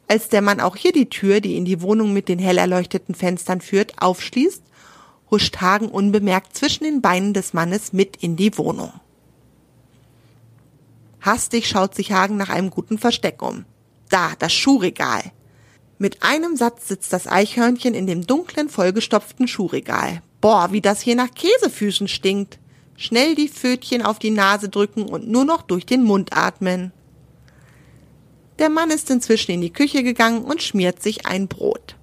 Als 0.06 0.30
der 0.30 0.40
Mann 0.40 0.58
auch 0.58 0.74
hier 0.74 0.92
die 0.92 1.10
Tür, 1.10 1.42
die 1.42 1.58
in 1.58 1.66
die 1.66 1.82
Wohnung 1.82 2.14
mit 2.14 2.30
den 2.30 2.38
hell 2.38 2.56
erleuchteten 2.56 3.14
Fenstern 3.14 3.60
führt, 3.60 4.00
aufschließt, 4.00 4.62
huscht 5.30 5.60
Hagen 5.60 5.90
unbemerkt 5.90 6.56
zwischen 6.56 6.84
den 6.84 7.02
Beinen 7.02 7.34
des 7.34 7.52
Mannes 7.52 7.92
mit 7.92 8.16
in 8.22 8.36
die 8.36 8.56
Wohnung. 8.56 8.90
Hastig 11.20 11.68
schaut 11.68 11.94
sich 11.94 12.12
Hagen 12.12 12.38
nach 12.38 12.48
einem 12.48 12.70
guten 12.70 12.96
Versteck 12.96 13.42
um. 13.42 13.66
Da, 14.08 14.32
das 14.38 14.54
Schuhregal. 14.54 15.30
Mit 15.98 16.22
einem 16.22 16.56
Satz 16.56 16.88
sitzt 16.88 17.12
das 17.12 17.26
Eichhörnchen 17.26 17.92
in 17.92 18.06
dem 18.06 18.26
dunklen, 18.26 18.68
vollgestopften 18.68 19.48
Schuhregal. 19.48 20.22
Boah, 20.40 20.70
wie 20.70 20.80
das 20.80 21.00
hier 21.00 21.16
nach 21.16 21.34
Käsefüßen 21.34 22.06
stinkt. 22.06 22.58
Schnell 22.96 23.34
die 23.34 23.48
Pfötchen 23.48 24.02
auf 24.02 24.18
die 24.18 24.30
Nase 24.30 24.68
drücken 24.68 25.02
und 25.04 25.28
nur 25.28 25.44
noch 25.44 25.62
durch 25.62 25.86
den 25.86 26.04
Mund 26.04 26.36
atmen. 26.36 26.92
Der 28.58 28.70
Mann 28.70 28.90
ist 28.90 29.10
inzwischen 29.10 29.52
in 29.52 29.60
die 29.60 29.72
Küche 29.72 30.02
gegangen 30.02 30.42
und 30.44 30.62
schmiert 30.62 31.02
sich 31.02 31.26
ein 31.26 31.48
Brot. 31.48 31.96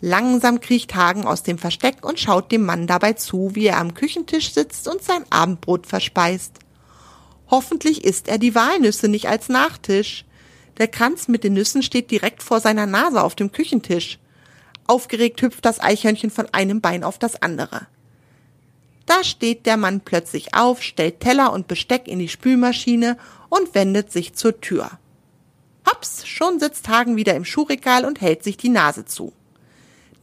Langsam 0.00 0.60
kriecht 0.60 0.94
Hagen 0.94 1.24
aus 1.24 1.42
dem 1.42 1.56
Versteck 1.56 2.06
und 2.06 2.20
schaut 2.20 2.52
dem 2.52 2.66
Mann 2.66 2.86
dabei 2.86 3.14
zu, 3.14 3.54
wie 3.54 3.66
er 3.66 3.78
am 3.78 3.94
Küchentisch 3.94 4.52
sitzt 4.52 4.86
und 4.88 5.02
sein 5.02 5.24
Abendbrot 5.30 5.86
verspeist. 5.86 6.58
Hoffentlich 7.50 8.04
isst 8.04 8.28
er 8.28 8.36
die 8.36 8.54
Walnüsse 8.54 9.08
nicht 9.08 9.28
als 9.28 9.48
Nachtisch. 9.48 10.26
Der 10.78 10.88
Kranz 10.88 11.28
mit 11.28 11.44
den 11.44 11.54
Nüssen 11.54 11.82
steht 11.82 12.10
direkt 12.10 12.42
vor 12.42 12.60
seiner 12.60 12.86
Nase 12.86 13.22
auf 13.22 13.34
dem 13.34 13.52
Küchentisch. 13.52 14.18
Aufgeregt 14.86 15.40
hüpft 15.40 15.64
das 15.64 15.80
Eichhörnchen 15.80 16.30
von 16.30 16.48
einem 16.52 16.80
Bein 16.80 17.04
auf 17.04 17.18
das 17.18 17.40
andere. 17.40 17.86
Da 19.06 19.22
steht 19.22 19.66
der 19.66 19.76
Mann 19.76 20.00
plötzlich 20.00 20.54
auf, 20.54 20.82
stellt 20.82 21.20
Teller 21.20 21.52
und 21.52 21.68
Besteck 21.68 22.08
in 22.08 22.18
die 22.18 22.28
Spülmaschine 22.28 23.16
und 23.50 23.74
wendet 23.74 24.10
sich 24.10 24.34
zur 24.34 24.60
Tür. 24.60 24.90
Hops, 25.86 26.26
schon 26.26 26.58
sitzt 26.58 26.88
Hagen 26.88 27.16
wieder 27.16 27.34
im 27.34 27.44
Schuhregal 27.44 28.04
und 28.04 28.20
hält 28.20 28.42
sich 28.42 28.56
die 28.56 28.70
Nase 28.70 29.04
zu. 29.04 29.32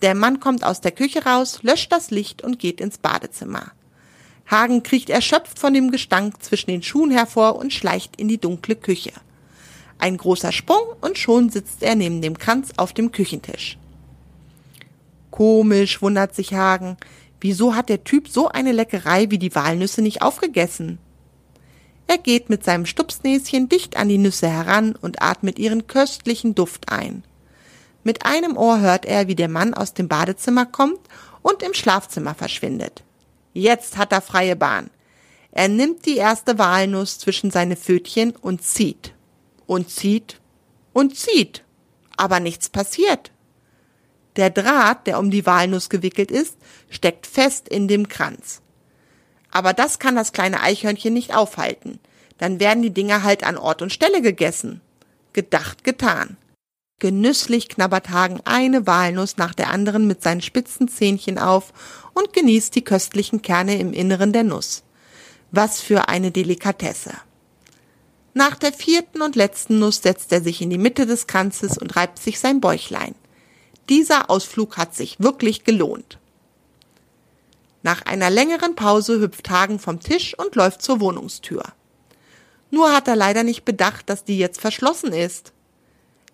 Der 0.02 0.16
Mann 0.16 0.40
kommt 0.40 0.64
aus 0.64 0.82
der 0.82 0.92
Küche 0.92 1.26
raus, 1.26 1.60
löscht 1.62 1.92
das 1.92 2.10
Licht 2.10 2.42
und 2.42 2.58
geht 2.58 2.82
ins 2.82 2.98
Badezimmer. 2.98 3.72
Hagen 4.50 4.84
kriecht 4.84 5.10
erschöpft 5.10 5.60
von 5.60 5.74
dem 5.74 5.92
Gestank 5.92 6.44
zwischen 6.44 6.72
den 6.72 6.84
Schuhen 6.84 7.12
hervor 7.12 7.56
und 7.56 7.72
schleicht 7.72 8.16
in 8.16 8.28
die 8.28 8.40
dunkle 8.40 8.76
Küche. 8.76 9.14
Ein 10.02 10.18
großer 10.18 10.52
Sprung 10.52 10.82
und 11.00 11.20
schon 11.20 11.52
sitzt 11.52 11.84
er 11.84 11.94
neben 11.94 12.24
dem 12.24 12.36
Kranz 12.40 12.74
auf 12.78 12.92
dem 12.92 13.12
Küchentisch. 13.12 13.78
Komisch, 15.30 16.02
wundert 16.02 16.34
sich 16.34 16.56
Hagen. 16.56 16.98
Wieso 17.40 17.76
hat 17.76 17.88
der 17.88 18.04
Typ 18.04 18.28
so 18.28 18.48
eine 18.48 18.72
Leckerei 18.72 19.30
wie 19.30 19.38
die 19.38 19.54
Walnüsse 19.54 20.02
nicht 20.02 20.24
aufgegessen? 20.24 20.98
Er 22.08 22.18
geht 22.18 22.50
mit 22.50 22.64
seinem 22.64 22.88
Stupsnäschen 22.88 23.70
dicht 23.70 23.96
an 23.96 24.10
die 24.10 24.18
Nüsse 24.18 24.50
heran 24.50 24.96
und 24.96 25.22
atmet 25.22 25.60
ihren 25.60 25.86
köstlichen 25.86 26.56
Duft 26.56 26.92
ein. 26.92 27.24
Mit 28.04 28.26
einem 28.26 28.58
Ohr 28.58 28.80
hört 28.80 29.06
er, 29.06 29.28
wie 29.28 29.36
der 29.36 29.50
Mann 29.50 29.76
aus 29.76 29.94
dem 29.94 30.08
Badezimmer 30.08 30.66
kommt 30.66 31.00
und 31.44 31.62
im 31.62 31.76
Schlafzimmer 31.76 32.34
verschwindet. 32.34 33.04
Jetzt 33.54 33.98
hat 33.98 34.12
er 34.12 34.22
freie 34.22 34.56
Bahn. 34.56 34.90
Er 35.52 35.68
nimmt 35.68 36.08
die 36.08 36.18
erste 36.18 36.58
Walnuss 36.58 37.20
zwischen 37.20 37.52
seine 37.52 37.76
Pfötchen 37.76 38.32
und 38.32 38.64
zieht. 38.64 39.14
Und 39.72 39.90
zieht 39.90 40.42
und 40.92 41.16
zieht. 41.16 41.64
Aber 42.18 42.42
nichts 42.42 42.68
passiert. 42.68 43.32
Der 44.36 44.50
Draht, 44.50 45.08
der 45.08 45.18
um 45.18 45.32
die 45.32 45.46
Walnuss 45.46 45.88
gewickelt 45.88 46.30
ist, 46.30 46.58
steckt 46.90 47.26
fest 47.26 47.70
in 47.70 47.88
dem 47.88 48.10
Kranz. 48.10 48.62
Aber 49.50 49.72
das 49.72 49.98
kann 49.98 50.18
das 50.18 50.34
kleine 50.34 50.60
Eichhörnchen 50.60 51.14
nicht 51.14 51.34
aufhalten. 51.34 52.02
Dann 52.38 52.60
werden 52.60 52.84
die 52.84 52.90
Dinger 52.90 53.24
halt 53.24 53.46
an 53.46 53.56
Ort 53.56 53.82
und 53.82 53.94
Stelle 53.94 54.22
gegessen. 54.22 54.82
Gedacht, 55.32 55.86
getan. 55.86 56.36
Genüsslich 57.00 57.70
knabbert 57.70 58.10
Hagen 58.10 58.42
eine 58.44 58.86
Walnuss 58.88 59.38
nach 59.38 59.54
der 59.54 59.70
anderen 59.70 60.06
mit 60.06 60.22
seinen 60.22 60.42
spitzen 60.42 60.90
Zähnchen 60.90 61.38
auf 61.38 61.72
und 62.14 62.34
genießt 62.34 62.76
die 62.76 62.84
köstlichen 62.84 63.42
Kerne 63.42 63.80
im 63.80 63.94
Inneren 63.94 64.34
der 64.34 64.44
Nuss. 64.44 64.84
Was 65.52 65.80
für 65.80 66.10
eine 66.10 66.32
Delikatesse. 66.32 67.14
Nach 68.34 68.56
der 68.56 68.72
vierten 68.72 69.22
und 69.22 69.36
letzten 69.36 69.80
Nuss 69.80 70.02
setzt 70.02 70.32
er 70.32 70.42
sich 70.42 70.62
in 70.62 70.70
die 70.70 70.78
Mitte 70.78 71.06
des 71.06 71.28
Kranzes 71.28 71.78
und 71.78 71.96
reibt 71.96 72.20
sich 72.20 72.40
sein 72.40 72.62
Bäuchlein. 72.62 73.16
Dieser 73.90 74.30
Ausflug 74.30 74.78
hat 74.78 74.96
sich 74.96 75.20
wirklich 75.20 75.66
gelohnt. 75.66 76.18
Nach 77.84 78.04
einer 78.04 78.30
längeren 78.30 78.76
Pause 78.76 79.20
hüpft 79.20 79.50
Hagen 79.50 79.80
vom 79.80 80.00
Tisch 80.00 80.38
und 80.38 80.56
läuft 80.56 80.82
zur 80.82 81.00
Wohnungstür. 81.02 81.64
Nur 82.70 82.94
hat 82.94 83.08
er 83.08 83.16
leider 83.16 83.44
nicht 83.44 83.66
bedacht, 83.66 84.10
dass 84.10 84.24
die 84.24 84.38
jetzt 84.38 84.62
verschlossen 84.62 85.12
ist. 85.12 85.52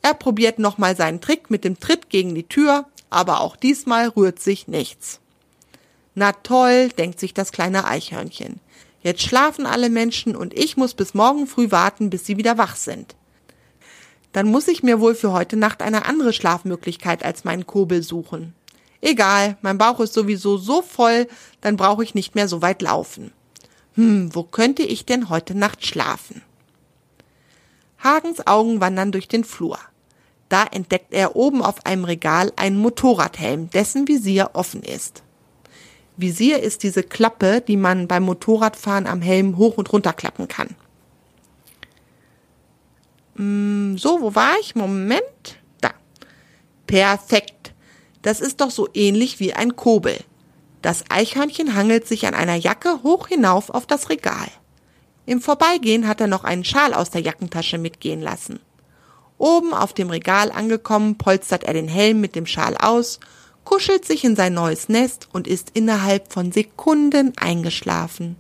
Er 0.04 0.14
probiert 0.14 0.60
nochmal 0.60 0.96
seinen 0.96 1.22
Trick 1.22 1.50
mit 1.50 1.64
dem 1.64 1.80
Tritt 1.80 2.10
gegen 2.10 2.36
die 2.36 2.48
Tür, 2.48 2.86
aber 3.10 3.42
auch 3.42 3.56
diesmal 3.56 4.10
rührt 4.10 4.40
sich 4.40 4.68
nichts. 4.68 5.20
Na 6.14 6.34
toll, 6.34 6.90
denkt 6.90 7.20
sich 7.20 7.34
das 7.34 7.52
kleine 7.52 7.86
Eichhörnchen. 7.86 8.60
Jetzt 9.08 9.24
schlafen 9.24 9.66
alle 9.66 9.90
Menschen 9.90 10.36
und 10.36 10.54
ich 10.54 10.76
muss 10.76 10.94
bis 10.94 11.14
morgen 11.14 11.48
früh 11.48 11.72
warten, 11.72 12.10
bis 12.10 12.26
sie 12.26 12.38
wieder 12.38 12.58
wach 12.58 12.76
sind 12.76 13.16
dann 14.38 14.52
muss 14.52 14.68
ich 14.68 14.84
mir 14.84 15.00
wohl 15.00 15.16
für 15.16 15.32
heute 15.32 15.58
Nacht 15.58 15.82
eine 15.82 16.06
andere 16.06 16.32
Schlafmöglichkeit 16.32 17.26
als 17.26 17.44
meinen 17.44 17.66
Kobel 17.66 18.04
suchen. 18.04 18.54
Egal, 19.02 19.58
mein 19.64 19.80
Bauch 19.80 20.00
ist 20.00 20.14
sowieso 20.14 20.58
so 20.58 20.84
voll, 20.84 21.28
dann 21.60 21.76
brauche 21.76 22.04
ich 22.04 22.14
nicht 22.14 22.36
mehr 22.36 22.48
so 22.48 22.62
weit 22.62 22.84
laufen. 22.84 23.32
Hm, 23.94 24.36
wo 24.36 24.44
könnte 24.44 24.84
ich 24.84 25.08
denn 25.08 25.30
heute 25.30 25.56
Nacht 25.56 25.88
schlafen? 25.88 26.44
Hagens 27.98 28.46
Augen 28.46 28.80
wandern 28.80 29.12
durch 29.12 29.28
den 29.28 29.44
Flur. 29.44 29.80
Da 30.50 30.66
entdeckt 30.66 31.14
er 31.16 31.36
oben 31.36 31.64
auf 31.64 31.88
einem 31.88 32.04
Regal 32.04 32.54
einen 32.58 32.78
Motorradhelm, 32.78 33.72
dessen 33.72 34.08
Visier 34.08 34.52
offen 34.54 34.84
ist. 34.84 35.24
Visier 36.18 36.62
ist 36.62 36.84
diese 36.84 37.04
Klappe, 37.04 37.62
die 37.62 37.78
man 37.78 38.08
beim 38.08 38.24
Motorradfahren 38.24 39.08
am 39.08 39.22
Helm 39.22 39.58
hoch 39.58 39.78
und 39.78 39.94
runter 39.94 40.14
klappen 40.14 40.48
kann. 40.48 40.76
Mm, 43.36 43.98
so, 43.98 44.22
wo 44.22 44.36
war 44.36 44.56
ich? 44.60 44.76
Moment. 44.76 45.24
Da. 45.80 45.92
Perfekt. 46.88 47.74
Das 48.24 48.42
ist 48.42 48.62
doch 48.62 48.72
so 48.72 48.90
ähnlich 48.94 49.40
wie 49.40 49.54
ein 49.54 49.76
Kobel. 49.76 50.18
Das 50.82 51.06
Eichhörnchen 51.10 51.76
hangelt 51.76 52.08
sich 52.08 52.28
an 52.28 52.34
einer 52.34 52.56
Jacke 52.56 53.04
hoch 53.04 53.28
hinauf 53.28 53.70
auf 53.70 53.86
das 53.86 54.10
Regal. 54.10 54.48
Im 55.26 55.42
Vorbeigehen 55.42 56.08
hat 56.08 56.22
er 56.22 56.28
noch 56.28 56.44
einen 56.44 56.64
Schal 56.64 56.94
aus 56.94 57.10
der 57.12 57.22
Jackentasche 57.22 57.78
mitgehen 57.78 58.22
lassen. 58.22 58.60
Oben 59.38 59.74
auf 59.74 59.94
dem 59.94 60.10
Regal 60.10 60.52
angekommen, 60.52 61.18
polstert 61.18 61.64
er 61.64 61.74
den 61.74 61.88
Helm 61.88 62.22
mit 62.22 62.36
dem 62.36 62.48
Schal 62.48 62.76
aus, 62.78 63.20
kuschelt 63.68 64.06
sich 64.06 64.24
in 64.24 64.38
sein 64.38 64.54
neues 64.54 64.88
Nest 64.88 65.28
und 65.34 65.46
ist 65.46 65.72
innerhalb 65.74 66.32
von 66.32 66.54
Sekunden 66.54 67.34
eingeschlafen. 67.36 68.38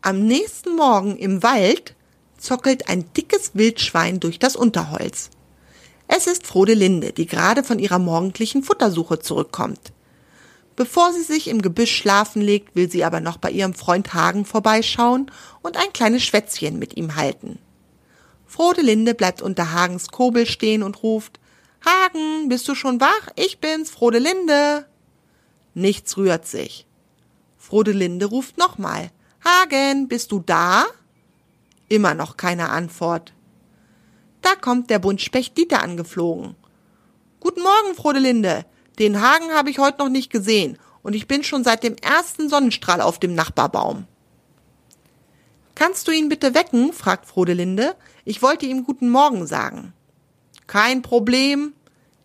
Am 0.00 0.26
nächsten 0.26 0.76
Morgen 0.76 1.18
im 1.18 1.42
Wald 1.42 1.94
zockelt 2.38 2.88
ein 2.88 3.12
dickes 3.12 3.50
Wildschwein 3.52 4.18
durch 4.18 4.38
das 4.38 4.56
Unterholz. 4.56 5.28
Es 6.06 6.26
ist 6.26 6.46
Frodelinde, 6.46 7.12
die 7.12 7.26
gerade 7.26 7.62
von 7.62 7.78
ihrer 7.78 7.98
morgendlichen 7.98 8.62
Futtersuche 8.62 9.18
zurückkommt. 9.18 9.92
Bevor 10.74 11.12
sie 11.12 11.22
sich 11.22 11.48
im 11.48 11.60
Gebüsch 11.60 11.94
schlafen 11.94 12.40
legt, 12.40 12.76
will 12.76 12.90
sie 12.90 13.04
aber 13.04 13.20
noch 13.20 13.36
bei 13.36 13.50
ihrem 13.50 13.74
Freund 13.74 14.14
Hagen 14.14 14.46
vorbeischauen 14.46 15.30
und 15.60 15.76
ein 15.76 15.92
kleines 15.92 16.22
Schwätzchen 16.24 16.78
mit 16.78 16.96
ihm 16.96 17.14
halten. 17.14 17.58
Frodelinde 18.46 19.12
bleibt 19.12 19.42
unter 19.42 19.72
Hagens 19.72 20.08
Kobel 20.08 20.46
stehen 20.46 20.82
und 20.82 21.02
ruft 21.02 21.38
Hagen, 21.84 22.48
bist 22.48 22.68
du 22.68 22.74
schon 22.74 23.00
wach? 23.00 23.28
Ich 23.36 23.60
bin's, 23.60 23.90
Frodelinde. 23.90 24.86
Nichts 25.74 26.16
rührt 26.16 26.46
sich. 26.46 26.86
Frodelinde 27.56 28.26
ruft 28.26 28.58
nochmal. 28.58 29.10
Hagen, 29.44 30.08
bist 30.08 30.32
du 30.32 30.40
da? 30.40 30.86
Immer 31.88 32.14
noch 32.14 32.36
keine 32.36 32.70
Antwort. 32.70 33.32
Da 34.42 34.54
kommt 34.54 34.90
der 34.90 34.98
Buntspecht 34.98 35.56
Dieter 35.56 35.82
angeflogen. 35.82 36.56
Guten 37.40 37.62
Morgen, 37.62 37.94
Frodelinde. 37.94 38.64
Den 38.98 39.20
Hagen 39.20 39.52
habe 39.52 39.70
ich 39.70 39.78
heute 39.78 39.98
noch 39.98 40.08
nicht 40.08 40.30
gesehen 40.30 40.78
und 41.02 41.14
ich 41.14 41.28
bin 41.28 41.44
schon 41.44 41.62
seit 41.62 41.84
dem 41.84 41.96
ersten 41.96 42.48
Sonnenstrahl 42.48 43.00
auf 43.00 43.18
dem 43.18 43.34
Nachbarbaum. 43.34 44.06
Kannst 45.74 46.08
du 46.08 46.12
ihn 46.12 46.28
bitte 46.28 46.54
wecken? 46.54 46.92
fragt 46.92 47.26
Frodelinde. 47.26 47.94
Ich 48.24 48.42
wollte 48.42 48.66
ihm 48.66 48.84
guten 48.84 49.10
Morgen 49.10 49.46
sagen. 49.46 49.92
Kein 50.68 51.00
Problem. 51.00 51.72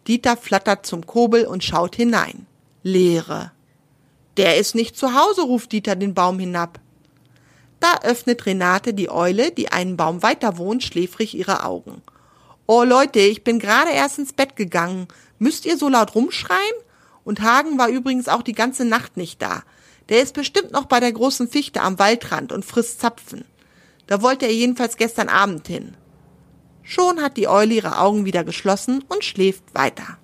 Dieter 0.06 0.36
flattert 0.36 0.86
zum 0.86 1.08
Kobel 1.08 1.48
und 1.48 1.64
schaut 1.64 1.96
hinein. 1.96 2.46
Leere. 2.84 3.54
Der 4.36 4.58
ist 4.58 4.76
nicht 4.76 4.98
zu 4.98 5.14
Hause, 5.16 5.44
ruft 5.44 5.72
Dieter 5.72 5.96
den 5.96 6.14
Baum 6.14 6.40
hinab. 6.40 6.80
Da 7.80 8.02
öffnet 8.04 8.46
Renate 8.46 8.94
die 8.94 9.10
Eule, 9.10 9.52
die 9.52 9.72
einen 9.72 9.96
Baum 9.96 10.24
weiter 10.24 10.58
wohnt, 10.58 10.84
schläfrig 10.84 11.36
ihre 11.36 11.64
Augen. 11.64 12.02
Oh 12.68 12.84
Leute, 12.84 13.20
ich 13.20 13.46
bin 13.46 13.60
gerade 13.60 13.92
erst 13.92 14.20
ins 14.20 14.34
Bett 14.34 14.58
gegangen. 14.58 15.08
Müsst 15.40 15.66
ihr 15.66 15.78
so 15.78 15.88
laut 15.88 16.14
rumschreien? 16.14 16.60
Und 17.24 17.42
Hagen 17.42 17.78
war 17.78 17.88
übrigens 17.88 18.28
auch 18.28 18.42
die 18.42 18.52
ganze 18.52 18.84
Nacht 18.84 19.16
nicht 19.16 19.42
da. 19.42 19.64
Der 20.10 20.22
ist 20.22 20.34
bestimmt 20.34 20.74
noch 20.74 20.86
bei 20.86 21.00
der 21.00 21.14
großen 21.14 21.48
Fichte 21.48 21.80
am 21.80 21.98
Waldrand 21.98 22.52
und 22.52 22.66
frisst 22.66 23.00
Zapfen. 23.00 23.46
Da 24.08 24.22
wollte 24.22 24.46
er 24.48 24.54
jedenfalls 24.54 24.98
gestern 24.98 25.30
Abend 25.30 25.66
hin. 25.70 25.96
Schon 26.84 27.22
hat 27.22 27.38
die 27.38 27.48
Eule 27.48 27.74
ihre 27.74 27.98
Augen 28.00 28.26
wieder 28.26 28.44
geschlossen 28.44 29.04
und 29.08 29.24
schläft 29.24 29.64
weiter. 29.74 30.18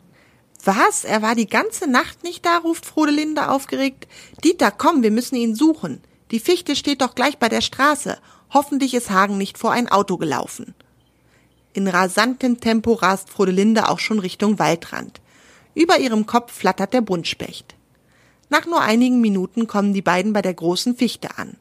Was? 0.63 1.05
Er 1.05 1.21
war 1.21 1.35
die 1.35 1.47
ganze 1.47 1.89
Nacht 1.89 2.23
nicht 2.23 2.45
da? 2.45 2.57
ruft 2.57 2.85
Frodelinde 2.85 3.49
aufgeregt. 3.49 4.07
Dieter, 4.43 4.71
komm, 4.71 5.03
wir 5.03 5.11
müssen 5.11 5.35
ihn 5.35 5.55
suchen. 5.55 6.01
Die 6.31 6.39
Fichte 6.39 6.75
steht 6.75 7.01
doch 7.01 7.15
gleich 7.15 7.37
bei 7.37 7.49
der 7.49 7.61
Straße. 7.61 8.17
Hoffentlich 8.53 8.93
ist 8.93 9.09
Hagen 9.09 9.37
nicht 9.37 9.57
vor 9.57 9.71
ein 9.71 9.89
Auto 9.89 10.17
gelaufen. 10.17 10.75
In 11.73 11.87
rasantem 11.87 12.59
Tempo 12.59 12.93
rast 12.93 13.29
Frodelinde 13.29 13.89
auch 13.89 13.99
schon 13.99 14.19
Richtung 14.19 14.59
Waldrand. 14.59 15.21
Über 15.75 15.99
ihrem 15.99 16.25
Kopf 16.25 16.51
flattert 16.51 16.93
der 16.93 17.01
Buntspecht. 17.01 17.75
Nach 18.49 18.65
nur 18.65 18.81
einigen 18.81 19.21
Minuten 19.21 19.67
kommen 19.67 19.93
die 19.93 20.01
beiden 20.01 20.33
bei 20.33 20.41
der 20.41 20.53
großen 20.53 20.95
Fichte 20.95 21.37
an. 21.37 21.55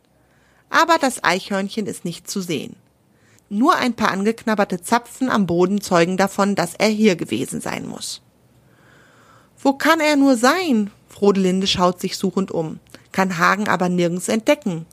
Aber 0.70 0.96
das 0.98 1.22
Eichhörnchen 1.22 1.86
ist 1.86 2.04
nicht 2.04 2.28
zu 2.28 2.40
sehen. 2.40 2.76
Nur 3.50 3.76
ein 3.76 3.94
paar 3.94 4.10
angeknabberte 4.10 4.82
Zapfen 4.82 5.30
am 5.30 5.46
Boden 5.46 5.80
zeugen 5.80 6.16
davon, 6.16 6.54
dass 6.54 6.74
er 6.74 6.88
hier 6.88 7.16
gewesen 7.16 7.60
sein 7.60 7.86
muss. 7.86 8.20
Wo 9.58 9.72
kann 9.72 10.00
er 10.00 10.16
nur 10.16 10.36
sein? 10.36 10.90
Frodelinde 11.08 11.66
schaut 11.66 12.00
sich 12.00 12.16
suchend 12.16 12.50
um, 12.50 12.78
kann 13.10 13.38
Hagen 13.38 13.68
aber 13.68 13.88
nirgends 13.88 14.28
entdecken. 14.28 14.86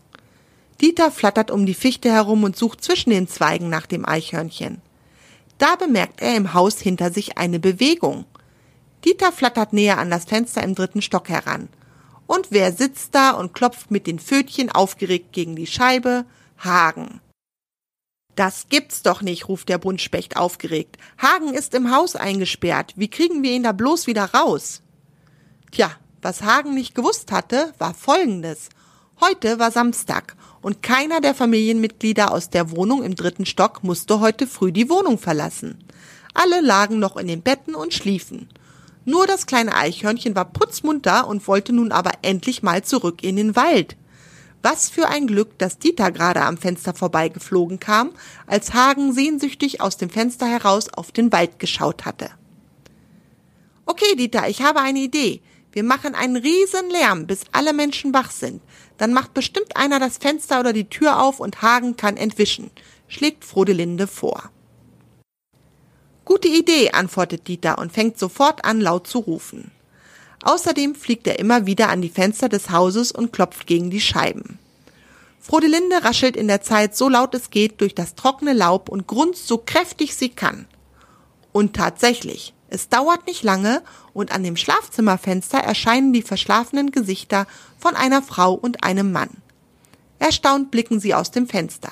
Dieter 0.82 1.12
flattert 1.12 1.52
um 1.52 1.66
die 1.66 1.74
Fichte 1.74 2.12
herum 2.12 2.44
und 2.44 2.56
sucht 2.56 2.84
zwischen 2.84 3.10
den 3.10 3.28
Zweigen 3.28 3.70
nach 3.70 3.86
dem 3.86 4.08
Eichhörnchen. 4.08 4.82
Da 5.58 5.76
bemerkt 5.76 6.22
er 6.22 6.36
im 6.36 6.54
Haus 6.54 6.80
hinter 6.80 7.12
sich 7.12 7.38
eine 7.38 7.60
Bewegung. 7.60 8.26
Dieter 9.06 9.32
flattert 9.32 9.72
näher 9.72 10.00
an 10.00 10.10
das 10.10 10.26
Fenster 10.26 10.64
im 10.64 10.76
dritten 10.76 11.02
Stock 11.02 11.30
heran. 11.30 11.70
Und 12.28 12.48
wer 12.50 12.72
sitzt 12.72 13.14
da 13.14 13.32
und 13.32 13.54
klopft 13.54 13.92
mit 13.92 14.08
den 14.08 14.20
Pfötchen 14.20 14.72
aufgeregt 14.72 15.32
gegen 15.32 15.56
die 15.56 15.68
Scheibe? 15.68 16.26
Hagen. 16.58 17.22
Das 18.36 18.68
gibt's 18.68 19.02
doch 19.02 19.22
nicht, 19.22 19.48
ruft 19.48 19.70
der 19.70 19.78
Buntspecht 19.78 20.36
aufgeregt. 20.36 20.98
Hagen 21.18 21.54
ist 21.54 21.74
im 21.74 21.96
Haus 21.96 22.16
eingesperrt. 22.16 22.94
Wie 22.96 23.08
kriegen 23.08 23.44
wir 23.44 23.52
ihn 23.52 23.64
da 23.64 23.72
bloß 23.72 24.08
wieder 24.08 24.26
raus? 24.26 24.82
Tja, 25.72 25.92
was 26.22 26.42
Hagen 26.42 26.74
nicht 26.74 26.96
gewusst 26.96 27.32
hatte, 27.32 27.74
war 27.78 27.94
Folgendes. 27.94 28.70
Heute 29.22 29.60
war 29.60 29.72
Samstag 29.72 30.36
und 30.62 30.84
keiner 30.84 31.22
der 31.22 31.34
Familienmitglieder 31.34 32.32
aus 32.32 32.50
der 32.50 32.72
Wohnung 32.72 33.04
im 33.04 33.16
dritten 33.16 33.46
Stock 33.46 33.84
musste 33.84 34.20
heute 34.20 34.48
früh 34.48 34.74
die 34.74 34.90
Wohnung 34.90 35.18
verlassen. 35.18 35.84
Alle 36.34 36.60
lagen 36.60 37.00
noch 37.00 37.16
in 37.16 37.28
den 37.28 37.42
Betten 37.42 37.76
und 37.76 37.94
schliefen. 37.94 38.50
Nur 39.06 39.28
das 39.28 39.46
kleine 39.46 39.76
Eichhörnchen 39.76 40.36
war 40.36 40.46
putzmunter 40.46 41.28
und 41.28 41.48
wollte 41.48 41.72
nun 41.72 41.92
aber 41.94 42.12
endlich 42.24 42.64
mal 42.64 42.84
zurück 42.84 43.24
in 43.24 43.38
den 43.38 43.56
Wald. 43.56 43.96
Was 44.68 44.90
für 44.90 45.08
ein 45.08 45.28
Glück, 45.28 45.60
dass 45.60 45.78
Dieter 45.78 46.12
gerade 46.12 46.42
am 46.42 46.58
Fenster 46.58 46.96
vorbeigeflogen 46.96 47.80
kam, 47.80 48.14
als 48.48 48.74
Hagen 48.74 49.14
sehnsüchtig 49.14 49.80
aus 49.80 49.98
dem 49.98 50.10
Fenster 50.10 50.48
heraus 50.48 50.90
auf 50.92 51.12
den 51.12 51.32
Wald 51.32 51.60
geschaut 51.60 52.04
hatte. 52.06 52.32
Okay, 53.86 54.16
Dieter, 54.16 54.50
ich 54.50 54.64
habe 54.64 54.80
eine 54.80 54.98
Idee. 54.98 55.44
Wir 55.72 55.84
machen 55.84 56.16
einen 56.16 56.36
riesen 56.36 56.90
Lärm, 56.90 57.28
bis 57.28 57.42
alle 57.52 57.74
Menschen 57.74 58.12
wach 58.12 58.32
sind. 58.32 58.60
Dann 58.98 59.14
macht 59.14 59.36
bestimmt 59.36 59.78
einer 59.78 60.00
das 60.00 60.18
Fenster 60.18 60.62
oder 60.62 60.74
die 60.74 60.90
Tür 60.90 61.22
auf 61.22 61.40
und 61.40 61.62
Hagen 61.62 61.96
kann 61.96 62.18
entwischen, 62.18 62.72
schlägt 63.08 63.46
Frodelinde 63.46 64.08
vor. 64.08 64.50
Gute 66.24 66.48
Idee, 66.48 66.90
antwortet 66.90 67.48
Dieter 67.48 67.78
und 67.78 67.92
fängt 67.92 68.18
sofort 68.18 68.66
an, 68.66 68.82
laut 68.82 69.06
zu 69.06 69.20
rufen. 69.20 69.70
Außerdem 70.44 70.96
fliegt 70.96 71.28
er 71.28 71.40
immer 71.40 71.66
wieder 71.66 71.90
an 71.90 72.02
die 72.02 72.10
Fenster 72.10 72.50
des 72.50 72.70
Hauses 72.70 73.12
und 73.12 73.32
klopft 73.34 73.68
gegen 73.68 73.90
die 73.90 74.02
Scheiben. 74.02 74.60
Frodelinde 75.40 76.04
raschelt 76.04 76.36
in 76.36 76.48
der 76.48 76.62
Zeit 76.62 76.96
so 76.96 77.08
laut 77.08 77.36
es 77.36 77.52
geht 77.52 77.80
durch 77.82 77.94
das 77.94 78.16
trockene 78.16 78.54
Laub 78.54 78.90
und 78.90 79.08
grunzt 79.08 79.48
so 79.48 79.60
kräftig 79.60 80.16
sie 80.16 80.30
kann. 80.30 80.66
Und 81.52 81.76
tatsächlich, 81.76 82.54
es 82.70 82.90
dauert 82.90 83.28
nicht 83.28 83.44
lange 83.44 83.84
und 84.14 84.32
an 84.32 84.44
dem 84.44 84.58
Schlafzimmerfenster 84.58 85.60
erscheinen 85.60 86.14
die 86.14 86.24
verschlafenen 86.24 86.92
Gesichter 86.92 87.46
von 87.78 87.96
einer 87.96 88.22
Frau 88.22 88.54
und 88.54 88.84
einem 88.84 89.12
Mann. 89.12 89.30
Erstaunt 90.20 90.72
blicken 90.72 91.00
sie 91.00 91.14
aus 91.14 91.32
dem 91.32 91.48
Fenster. 91.48 91.92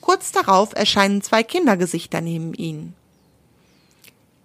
Kurz 0.00 0.32
darauf 0.32 0.74
erscheinen 0.74 1.22
zwei 1.22 1.42
Kindergesichter 1.42 2.20
neben 2.20 2.54
ihnen. 2.54 2.94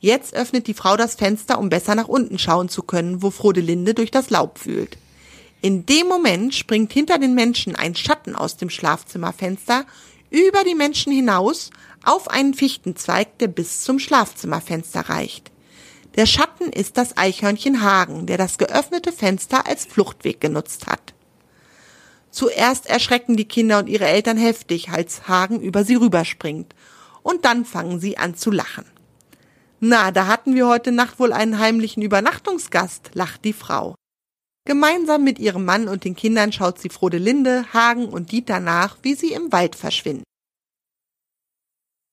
Jetzt 0.04 0.34
öffnet 0.34 0.68
die 0.68 0.74
Frau 0.74 0.98
das 0.98 1.16
Fenster, 1.16 1.58
um 1.58 1.70
besser 1.70 1.96
nach 1.96 2.10
unten 2.10 2.38
schauen 2.38 2.68
zu 2.68 2.84
können, 2.84 3.22
wo 3.22 3.32
Frodelinde 3.32 3.94
durch 3.94 4.12
das 4.12 4.30
Laub 4.32 4.60
fühlt. 4.60 4.98
In 5.62 5.86
dem 5.86 6.10
Moment 6.10 6.54
springt 6.54 6.92
hinter 6.92 7.20
den 7.20 7.36
Menschen 7.36 7.78
ein 7.78 7.96
Schatten 7.96 8.36
aus 8.36 8.58
dem 8.58 8.70
Schlafzimmerfenster 8.70 9.86
über 10.30 10.66
die 10.66 10.76
Menschen 10.76 11.14
hinaus 11.14 11.70
auf 12.04 12.30
einen 12.30 12.54
Fichtenzweig, 12.54 13.38
der 13.38 13.48
bis 13.48 13.84
zum 13.84 13.98
Schlafzimmerfenster 13.98 15.08
reicht. 15.08 15.52
Der 16.18 16.26
Schatten 16.26 16.68
ist 16.74 16.98
das 16.98 17.16
Eichhörnchen 17.16 17.82
Hagen, 17.82 18.26
der 18.26 18.38
das 18.38 18.58
geöffnete 18.58 19.14
Fenster 19.14 19.66
als 19.68 19.86
Fluchtweg 19.86 20.42
genutzt 20.42 20.86
hat. 20.86 21.14
Zuerst 22.30 22.88
erschrecken 22.88 23.38
die 23.38 23.48
Kinder 23.48 23.80
und 23.80 23.88
ihre 23.88 24.08
Eltern 24.08 24.36
heftig, 24.36 24.90
als 24.90 25.30
Hagen 25.30 25.62
über 25.62 25.86
sie 25.86 25.96
rüberspringt, 25.96 26.76
und 27.22 27.46
dann 27.46 27.64
fangen 27.64 28.02
sie 28.02 28.18
an 28.18 28.36
zu 28.36 28.52
lachen. 28.52 28.84
Na, 29.86 30.12
da 30.12 30.28
hatten 30.28 30.56
wir 30.56 30.66
heute 30.70 30.94
Nacht 30.94 31.20
wohl 31.20 31.34
einen 31.34 31.60
heimlichen 31.60 32.02
Übernachtungsgast, 32.02 33.12
lacht 33.16 33.44
die 33.44 33.52
Frau. 33.52 33.96
Gemeinsam 34.66 35.26
mit 35.26 35.40
ihrem 35.40 35.66
Mann 35.66 35.90
und 35.90 36.06
den 36.06 36.16
Kindern 36.16 36.54
schaut 36.54 36.80
sie 36.80 36.88
Frodelinde, 36.88 37.66
Hagen 37.74 38.08
und 38.08 38.32
Dieter 38.32 38.62
nach, 38.62 38.96
wie 39.02 39.14
sie 39.14 39.34
im 39.34 39.52
Wald 39.52 39.76
verschwinden. 39.76 40.24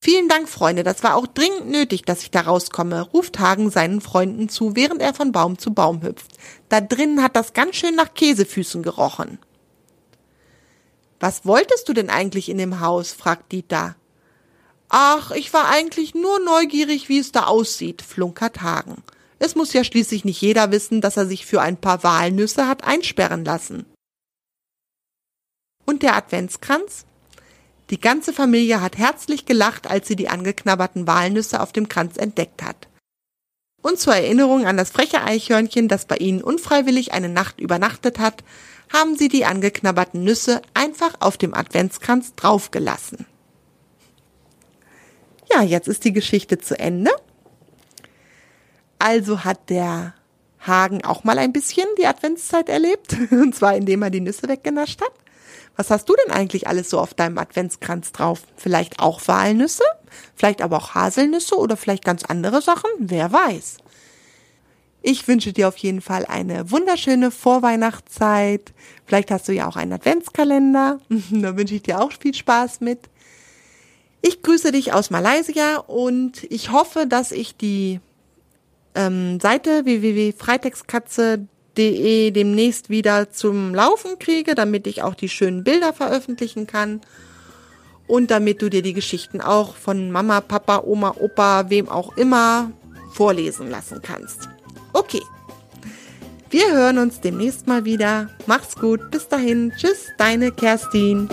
Vielen 0.03 0.29
Dank, 0.29 0.49
Freunde, 0.49 0.83
das 0.83 1.05
war 1.05 1.15
auch 1.15 1.29
dringend 1.29 1.71
nötig, 1.71 2.03
dass 2.03 2.25
ich 2.25 2.33
da 2.33 2.41
rauskomme, 2.41 3.03
ruft 3.03 3.39
Hagen 3.39 3.71
seinen 3.71 4.01
Freunden 4.01 4.49
zu, 4.49 4.75
während 4.75 5.01
er 5.01 5.15
von 5.15 5.31
Baum 5.31 5.57
zu 5.57 5.73
Baum 5.73 6.03
hüpft. 6.03 6.39
Da 6.69 6.81
drinnen 6.81 7.23
hat 7.23 7.37
das 7.37 7.53
ganz 7.53 7.77
schön 7.77 7.95
nach 7.95 8.15
Käsefüßen 8.15 8.83
gerochen. 8.83 9.39
Was 11.21 11.47
wolltest 11.47 11.89
du 11.89 11.93
denn 11.93 12.11
eigentlich 12.11 12.49
in 12.49 12.59
dem 12.59 12.81
Haus? 12.81 13.13
fragt 13.13 13.53
Dieter. 13.53 13.95
Ach, 14.90 15.31
ich 15.31 15.53
war 15.53 15.68
eigentlich 15.68 16.14
nur 16.14 16.40
neugierig, 16.40 17.09
wie 17.09 17.20
es 17.20 17.31
da 17.31 17.44
aussieht, 17.44 18.03
flunkert 18.03 18.61
Hagen. 18.61 19.05
Es 19.38 19.55
muss 19.55 19.72
ja 19.72 19.85
schließlich 19.85 20.24
nicht 20.24 20.40
jeder 20.40 20.72
wissen, 20.72 21.00
dass 21.00 21.16
er 21.16 21.26
sich 21.26 21.46
für 21.46 21.62
ein 21.62 21.81
paar 21.81 22.03
Walnüsse 22.03 22.66
hat 22.66 22.83
einsperren 22.83 23.44
lassen. 23.44 23.87
Und 25.87 26.03
der 26.03 26.16
Adventskranz? 26.16 27.07
Die 27.90 28.00
ganze 28.00 28.33
Familie 28.33 28.81
hat 28.81 28.98
herzlich 28.98 29.46
gelacht, 29.46 29.88
als 29.88 30.09
sie 30.09 30.16
die 30.16 30.29
angeknabberten 30.29 31.07
Walnüsse 31.07 31.61
auf 31.61 31.72
dem 31.72 31.88
Kranz 31.88 32.16
entdeckt 32.16 32.62
hat. 32.62 32.88
Und 33.83 33.98
zur 33.98 34.14
Erinnerung 34.14 34.66
an 34.66 34.76
das 34.76 34.90
freche 34.90 35.22
Eichhörnchen, 35.22 35.87
das 35.88 36.05
bei 36.05 36.16
ihnen 36.16 36.42
unfreiwillig 36.42 37.12
eine 37.12 37.29
Nacht 37.29 37.61
übernachtet 37.61 38.18
hat, 38.18 38.42
haben 38.92 39.16
sie 39.16 39.29
die 39.29 39.44
angeknabberten 39.44 40.24
Nüsse 40.24 40.62
einfach 40.74 41.14
auf 41.20 41.38
dem 41.38 41.55
Adventskranz 41.55 42.35
draufgelassen. 42.35 43.26
Ja, 45.53 45.63
jetzt 45.63 45.89
ist 45.89 46.05
die 46.05 46.13
Geschichte 46.13 46.59
zu 46.59 46.79
Ende. 46.79 47.11
Also 48.99 49.45
hat 49.45 49.71
der 49.71 50.15
Hagen 50.61 51.05
auch 51.05 51.25
mal 51.25 51.39
ein 51.39 51.53
bisschen 51.53 51.87
die 51.99 52.07
Adventszeit 52.07 52.69
erlebt, 52.69 53.17
und 53.31 53.55
zwar 53.55 53.75
indem 53.77 54.03
er 54.03 54.11
die 54.11 54.21
Nüsse 54.21 54.49
weggenascht 54.49 55.01
hat. 55.01 55.13
Was 55.77 55.91
hast 55.91 56.09
du 56.09 56.15
denn 56.25 56.35
eigentlich 56.35 56.67
alles 56.67 56.91
so 56.91 56.99
auf 56.99 57.15
deinem 57.15 57.39
Adventskranz 57.39 58.13
drauf? 58.13 58.43
Vielleicht 58.57 59.01
auch 59.01 59.27
Walnüsse? 59.27 59.85
Vielleicht 60.35 60.61
aber 60.61 60.77
auch 60.77 60.95
Haselnüsse 60.95 61.57
oder 61.57 61.77
vielleicht 61.77 62.05
ganz 62.05 62.25
andere 62.25 62.61
Sachen? 62.61 62.91
Wer 62.99 63.33
weiß. 63.33 63.79
Ich 65.03 65.27
wünsche 65.27 65.55
dir 65.55 65.69
auf 65.69 65.79
jeden 65.79 66.03
Fall 66.03 66.27
eine 66.27 66.71
wunderschöne 66.71 67.31
Vorweihnachtszeit. 67.31 68.75
Vielleicht 69.07 69.31
hast 69.31 69.49
du 69.49 69.53
ja 69.53 69.67
auch 69.67 69.77
einen 69.77 69.95
Adventskalender. 69.95 71.01
da 71.09 71.57
wünsche 71.57 71.77
ich 71.77 71.83
dir 71.83 72.01
auch 72.01 72.13
viel 72.13 72.35
Spaß 72.35 72.81
mit. 72.81 73.09
Ich 74.23 74.43
grüße 74.43 74.73
dich 74.73 74.93
aus 74.93 75.11
Malaysia 75.11 75.79
und 75.79 76.45
ich 76.51 76.73
hoffe, 76.73 77.07
dass 77.07 77.33
ich 77.33 77.57
die 77.57 78.01
ähm, 78.95 79.41
Seite 79.41 79.85
www.freitextkatze.de 79.85 81.47
de 81.77 82.31
demnächst 82.31 82.91
wieder 82.91 83.31
zum 83.31 83.75
Laufen 83.75 84.19
kriege, 84.19 84.55
damit 84.55 84.87
ich 84.87 85.03
auch 85.03 85.15
die 85.15 85.29
schönen 85.29 85.65
Bilder 85.65 85.93
veröffentlichen 85.93 86.67
kann 86.67 87.01
und 88.07 88.31
damit 88.31 88.61
du 88.63 88.69
dir 88.69 88.83
die 88.83 88.93
Geschichten 88.93 89.41
auch 89.41 89.77
von 89.77 90.11
Mama, 90.11 90.41
Papa, 90.41 90.83
Oma, 90.85 91.15
Opa, 91.19 91.71
wem 91.71 91.89
auch 91.89 92.17
immer 92.17 92.73
vorlesen 93.13 93.71
lassen 93.71 94.01
kannst. 94.03 94.49
Okay. 94.93 95.23
Wir 96.51 96.73
hören 96.73 96.99
uns 96.99 97.21
demnächst 97.21 97.69
mal 97.69 97.85
wieder. 97.85 98.29
Mach's 98.47 98.75
gut. 98.75 99.13
Bis 99.13 99.29
dahin. 99.29 99.73
Tschüss, 99.77 100.09
deine 100.19 100.51
Kerstin. 100.51 101.29